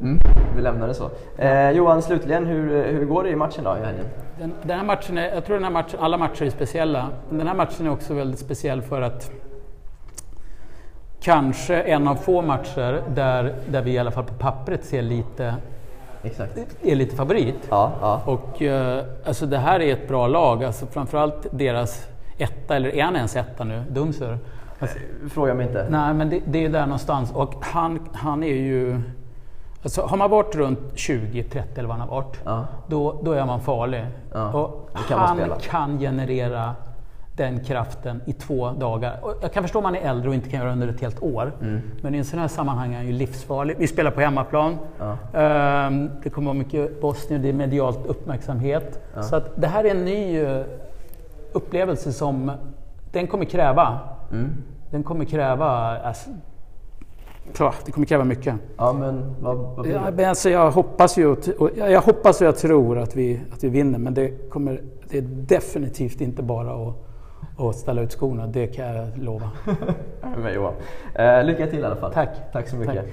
Mm, 0.00 0.18
vi 0.56 0.62
lämnar 0.62 0.88
det 0.88 0.94
så. 0.94 1.10
Eh, 1.36 1.70
Johan, 1.70 2.02
slutligen, 2.02 2.46
hur, 2.46 2.84
hur 2.92 3.04
går 3.04 3.24
det 3.24 3.30
i 3.30 3.36
matchen 3.36 3.64
då 3.64 3.76
i 3.76 3.86
helgen? 3.86 4.04
Den, 4.38 4.52
den 4.62 4.78
här 4.78 4.86
matchen 4.86 5.18
är, 5.18 5.34
jag 5.34 5.44
tror 5.44 5.56
den 5.56 5.64
här 5.64 5.70
matchen, 5.70 6.00
alla 6.00 6.18
matcher 6.18 6.42
är 6.42 6.50
speciella. 6.50 7.08
Men 7.28 7.38
den 7.38 7.46
här 7.46 7.54
matchen 7.54 7.86
är 7.86 7.90
också 7.90 8.14
väldigt 8.14 8.40
speciell 8.40 8.82
för 8.82 9.02
att 9.02 9.30
kanske 11.20 11.80
en 11.80 12.08
av 12.08 12.14
få 12.14 12.42
matcher 12.42 13.02
där, 13.14 13.54
där 13.68 13.82
vi 13.82 13.90
i 13.90 13.98
alla 13.98 14.10
fall 14.10 14.24
på 14.24 14.34
pappret 14.34 14.84
ser 14.84 15.02
lite 15.02 15.54
Exakt. 16.22 16.58
är 16.82 16.94
lite 16.94 17.16
favorit. 17.16 17.68
Ja, 17.70 17.92
ja. 18.00 18.22
Och 18.24 18.62
eh, 18.62 19.04
alltså 19.24 19.46
det 19.46 19.58
här 19.58 19.80
är 19.80 19.92
ett 19.92 20.08
bra 20.08 20.26
lag, 20.26 20.64
alltså 20.64 20.86
framförallt 20.86 21.46
deras 21.50 22.08
etta, 22.38 22.76
eller 22.76 22.94
är 22.94 23.02
han 23.02 23.16
ens 23.16 23.36
etta 23.36 23.64
nu, 23.64 23.84
Dumser? 23.90 24.38
Alltså, 24.78 24.98
Fråga 25.30 25.54
mig 25.54 25.66
inte. 25.66 25.86
Nej, 25.90 26.14
men 26.14 26.30
det, 26.30 26.42
det, 26.46 26.64
är 26.64 26.68
där 26.68 26.86
någonstans. 26.86 27.32
Och 27.32 27.54
han, 27.60 28.08
han 28.12 28.42
är 28.42 28.54
ju... 28.54 29.00
Alltså, 29.82 30.02
har 30.02 30.16
man 30.16 30.30
varit 30.30 30.54
runt 30.54 30.78
20, 30.94 31.42
30 31.42 31.68
eller 31.74 31.88
vad 31.88 31.98
han 31.98 32.08
har 32.08 32.16
varit, 32.16 32.40
ja. 32.44 32.66
då, 32.86 33.20
då 33.22 33.32
är 33.32 33.46
man 33.46 33.60
farlig. 33.60 34.06
Ja, 34.32 34.52
och 34.52 34.90
han 34.92 35.40
kan 35.60 35.98
generera 35.98 36.74
den 37.38 37.64
kraften 37.64 38.20
i 38.26 38.32
två 38.32 38.70
dagar. 38.70 39.18
Och 39.22 39.34
jag 39.42 39.52
kan 39.52 39.62
förstå 39.62 39.78
om 39.78 39.82
man 39.82 39.96
är 39.96 40.00
äldre 40.00 40.28
och 40.28 40.34
inte 40.34 40.48
kan 40.48 40.58
göra 40.58 40.68
det 40.68 40.72
under 40.72 40.88
ett 40.88 41.00
helt 41.00 41.22
år. 41.22 41.52
Mm. 41.60 41.80
Men 42.02 42.14
i 42.14 42.18
en 42.18 42.24
sån 42.24 42.38
här 42.38 42.48
sammanhang 42.48 42.92
är 42.92 42.96
han 42.96 43.06
ju 43.06 43.12
livsfarlig. 43.12 43.76
Vi 43.78 43.86
spelar 43.86 44.10
på 44.10 44.20
hemmaplan. 44.20 44.78
Ja. 44.98 45.86
Um, 45.86 46.10
det 46.22 46.30
kommer 46.30 46.46
vara 46.46 46.58
mycket 46.58 47.00
Bosnien, 47.00 47.42
det 47.42 47.48
är 47.48 47.52
medialt 47.52 48.06
uppmärksamhet. 48.06 49.00
Så 49.22 49.36
att 49.36 49.60
det 49.60 49.66
här 49.66 49.84
är 49.84 49.90
en 49.90 50.04
ny 50.04 50.40
uh, 50.42 50.64
upplevelse 51.52 52.12
som 52.12 52.52
den 53.12 53.26
kommer 53.26 53.44
kräva. 53.44 53.98
Mm. 54.30 54.54
Den 54.90 55.02
kommer 55.02 55.24
kräva 55.24 55.66
alltså, 55.98 56.30
det 57.84 57.92
kommer 57.92 58.06
kräva 58.06 58.24
mycket. 58.24 58.54
Ja, 58.76 58.92
men 58.92 59.34
vad, 59.40 59.56
vad 59.56 59.82
blir 59.82 59.94
det? 59.94 60.22
Ja, 60.22 60.28
alltså 60.28 60.50
jag, 60.50 60.70
hoppas 60.70 61.18
ju, 61.18 61.36
jag 61.76 62.00
hoppas 62.00 62.40
och 62.40 62.46
jag 62.46 62.56
tror 62.56 62.98
att 62.98 63.16
vi, 63.16 63.40
att 63.52 63.64
vi 63.64 63.68
vinner, 63.68 63.98
men 63.98 64.14
det, 64.14 64.50
kommer, 64.50 64.80
det 65.10 65.18
är 65.18 65.22
definitivt 65.22 66.20
inte 66.20 66.42
bara 66.42 66.88
att 66.88 67.08
och 67.58 67.74
ställa 67.74 68.02
ut 68.02 68.12
skorna, 68.12 68.46
det 68.46 68.66
kan 68.66 68.86
jag 68.86 69.18
lova. 69.18 69.50
Men 70.42 70.54
Johan, 70.54 70.74
eh, 71.14 71.44
lycka 71.44 71.66
till 71.66 71.78
i 71.78 71.84
alla 71.84 71.96
fall. 71.96 72.12
Tack. 72.12 72.28
Tack 72.52 72.68
så 72.68 72.76
mycket. 72.76 72.94
Tack. 72.94 73.06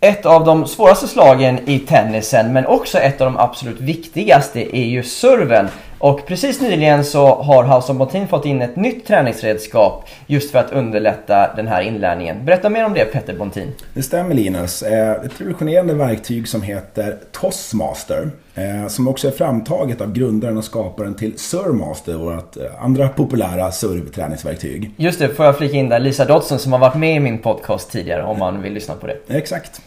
Ett 0.00 0.26
av 0.26 0.44
de 0.44 0.66
svåraste 0.66 1.08
slagen 1.08 1.58
i 1.68 1.78
tennisen, 1.78 2.52
men 2.52 2.66
också 2.66 2.98
ett 2.98 3.20
av 3.20 3.32
de 3.32 3.38
absolut 3.38 3.80
viktigaste, 3.80 4.76
är 4.76 4.84
ju 4.84 5.02
serven. 5.02 5.68
Och 6.00 6.26
precis 6.26 6.60
nyligen 6.60 7.04
så 7.04 7.34
har 7.34 7.64
House 7.64 7.92
of 7.92 7.98
Montin 7.98 8.28
fått 8.28 8.44
in 8.44 8.62
ett 8.62 8.76
nytt 8.76 9.06
träningsredskap 9.06 10.08
just 10.26 10.50
för 10.50 10.58
att 10.58 10.72
underlätta 10.72 11.54
den 11.56 11.68
här 11.68 11.82
inlärningen. 11.82 12.44
Berätta 12.44 12.68
mer 12.68 12.84
om 12.84 12.94
det 12.94 13.04
Petter 13.04 13.34
Bontin. 13.34 13.72
Det 13.94 14.02
stämmer 14.02 14.34
Linus. 14.34 14.82
Eh, 14.82 15.10
ett 15.10 15.40
revolutionerande 15.40 15.94
verktyg 15.94 16.48
som 16.48 16.62
heter 16.62 17.18
Tossmaster. 17.32 18.30
Eh, 18.54 18.88
som 18.88 19.08
också 19.08 19.28
är 19.28 19.32
framtaget 19.32 20.00
av 20.00 20.12
grundaren 20.12 20.56
och 20.56 20.64
skaparen 20.64 21.14
till 21.14 21.38
Surmaster, 21.38 22.14
vårt 22.14 22.56
eh, 22.56 22.62
andra 22.84 23.08
populära 23.08 23.72
servträningsverktyg. 23.72 24.90
Just 24.96 25.18
det, 25.18 25.28
får 25.28 25.46
jag 25.46 25.58
flika 25.58 25.76
in 25.76 25.88
där. 25.88 25.98
Lisa 25.98 26.24
Dodson 26.24 26.58
som 26.58 26.72
har 26.72 26.78
varit 26.78 26.96
med 26.96 27.16
i 27.16 27.20
min 27.20 27.38
podcast 27.38 27.92
tidigare 27.92 28.22
om 28.22 28.38
man 28.38 28.62
vill 28.62 28.72
lyssna 28.72 28.94
på 28.94 29.06
det. 29.06 29.16
Exakt. 29.28 29.82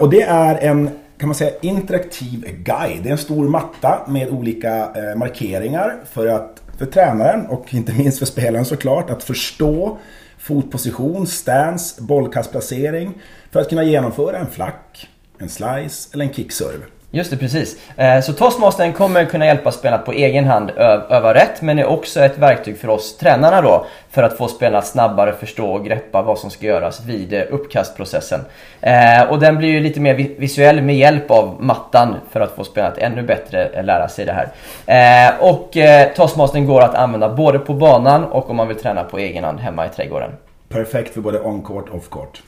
Och 0.00 0.10
det 0.10 0.22
är 0.22 0.58
en 0.58 0.90
kan 1.18 1.28
man 1.28 1.34
säga 1.34 1.50
interaktiv 1.62 2.62
guide. 2.64 3.02
Det 3.02 3.08
är 3.08 3.12
en 3.12 3.18
stor 3.18 3.48
matta 3.48 4.00
med 4.08 4.28
olika 4.28 4.76
eh, 4.76 5.16
markeringar 5.16 5.96
för 6.10 6.26
att 6.26 6.62
för 6.78 6.86
tränaren 6.86 7.46
och 7.46 7.74
inte 7.74 7.92
minst 7.92 8.18
för 8.18 8.26
spelaren 8.26 8.64
såklart 8.64 9.10
att 9.10 9.22
förstå 9.22 9.98
fotposition, 10.38 11.26
stance, 11.26 12.02
bollkastplacering 12.02 13.14
för 13.50 13.60
att 13.60 13.68
kunna 13.68 13.84
genomföra 13.84 14.38
en 14.38 14.46
flack, 14.46 15.08
en 15.38 15.48
slice 15.48 16.10
eller 16.12 16.24
en 16.24 16.32
kickserve. 16.32 16.84
Just 17.16 17.30
det, 17.30 17.36
precis. 17.36 17.76
Eh, 17.96 18.20
så 18.20 18.32
Toastmastern 18.32 18.92
kommer 18.92 19.24
kunna 19.24 19.46
hjälpa 19.46 19.72
spelarna 19.72 20.02
på 20.02 20.12
egen 20.12 20.44
hand 20.44 20.70
öva 20.70 21.34
rätt 21.34 21.62
men 21.62 21.78
är 21.78 21.86
också 21.86 22.20
ett 22.20 22.38
verktyg 22.38 22.78
för 22.78 22.88
oss 22.88 23.16
tränarna 23.16 23.62
då 23.62 23.86
för 24.10 24.22
att 24.22 24.36
få 24.36 24.48
spelarna 24.48 24.78
att 24.78 24.86
snabbare 24.86 25.32
förstå 25.32 25.72
och 25.72 25.84
greppa 25.84 26.22
vad 26.22 26.38
som 26.38 26.50
ska 26.50 26.66
göras 26.66 27.04
vid 27.04 27.32
eh, 27.32 27.42
uppkastprocessen. 27.50 28.40
Eh, 28.80 29.22
och 29.30 29.40
den 29.40 29.56
blir 29.56 29.68
ju 29.68 29.80
lite 29.80 30.00
mer 30.00 30.14
visuell 30.14 30.82
med 30.82 30.96
hjälp 30.96 31.30
av 31.30 31.56
mattan 31.60 32.14
för 32.30 32.40
att 32.40 32.56
få 32.56 32.64
spelarna 32.64 32.92
att 32.92 32.98
ännu 32.98 33.22
bättre 33.22 33.82
lära 33.82 34.08
sig 34.08 34.24
det 34.26 34.32
här. 34.32 35.32
Och 35.40 35.76
Toastmastern 36.16 36.66
går 36.66 36.80
att 36.80 36.94
använda 36.94 37.28
både 37.28 37.58
på 37.58 37.74
banan 37.74 38.24
och 38.24 38.50
om 38.50 38.56
man 38.56 38.68
vill 38.68 38.76
träna 38.76 39.04
på 39.04 39.18
egen 39.18 39.44
hand 39.44 39.60
hemma 39.60 39.86
i 39.86 39.88
trädgården. 39.88 40.30
Perfekt 40.68 41.14
för 41.14 41.20
både 41.20 41.40
on-court 41.40 41.88
och 41.88 41.96
off-court. 41.96 42.42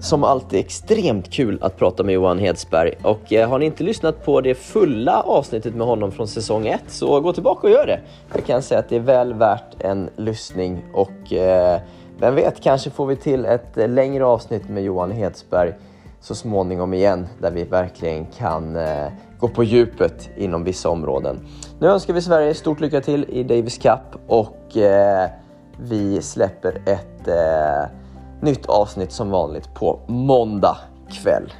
Som 0.00 0.24
alltid 0.24 0.60
extremt 0.60 1.30
kul 1.30 1.58
att 1.62 1.76
prata 1.76 2.02
med 2.02 2.14
Johan 2.14 2.38
Hedsberg 2.38 2.94
och 3.02 3.32
eh, 3.32 3.48
har 3.48 3.58
ni 3.58 3.66
inte 3.66 3.84
lyssnat 3.84 4.24
på 4.24 4.40
det 4.40 4.54
fulla 4.54 5.22
avsnittet 5.22 5.74
med 5.74 5.86
honom 5.86 6.12
från 6.12 6.28
säsong 6.28 6.66
1 6.66 6.82
så 6.86 7.20
gå 7.20 7.32
tillbaka 7.32 7.66
och 7.66 7.72
gör 7.72 7.86
det. 7.86 8.00
Jag 8.34 8.46
kan 8.46 8.62
säga 8.62 8.80
att 8.80 8.88
det 8.88 8.96
är 8.96 9.00
väl 9.00 9.34
värt 9.34 9.74
en 9.78 10.10
lyssning 10.16 10.84
och 10.92 11.32
eh, 11.32 11.80
vem 12.18 12.34
vet, 12.34 12.60
kanske 12.60 12.90
får 12.90 13.06
vi 13.06 13.16
till 13.16 13.44
ett 13.44 13.76
eh, 13.76 13.88
längre 13.88 14.24
avsnitt 14.24 14.68
med 14.68 14.84
Johan 14.84 15.10
Hedsberg 15.10 15.72
så 16.20 16.34
småningom 16.34 16.94
igen 16.94 17.26
där 17.38 17.50
vi 17.50 17.64
verkligen 17.64 18.26
kan 18.26 18.76
eh, 18.76 19.06
gå 19.38 19.48
på 19.48 19.64
djupet 19.64 20.30
inom 20.36 20.64
vissa 20.64 20.88
områden. 20.88 21.40
Nu 21.78 21.86
önskar 21.86 22.14
vi 22.14 22.22
Sverige 22.22 22.54
stort 22.54 22.80
lycka 22.80 23.00
till 23.00 23.24
i 23.28 23.42
Davis 23.42 23.78
Cup 23.78 24.20
och 24.26 24.76
eh, 24.76 25.30
vi 25.76 26.22
släpper 26.22 26.82
ett 26.86 27.28
eh, 27.28 27.99
Nytt 28.42 28.66
avsnitt 28.66 29.12
som 29.12 29.30
vanligt 29.30 29.74
på 29.74 30.00
måndag 30.06 30.76
kväll. 31.10 31.52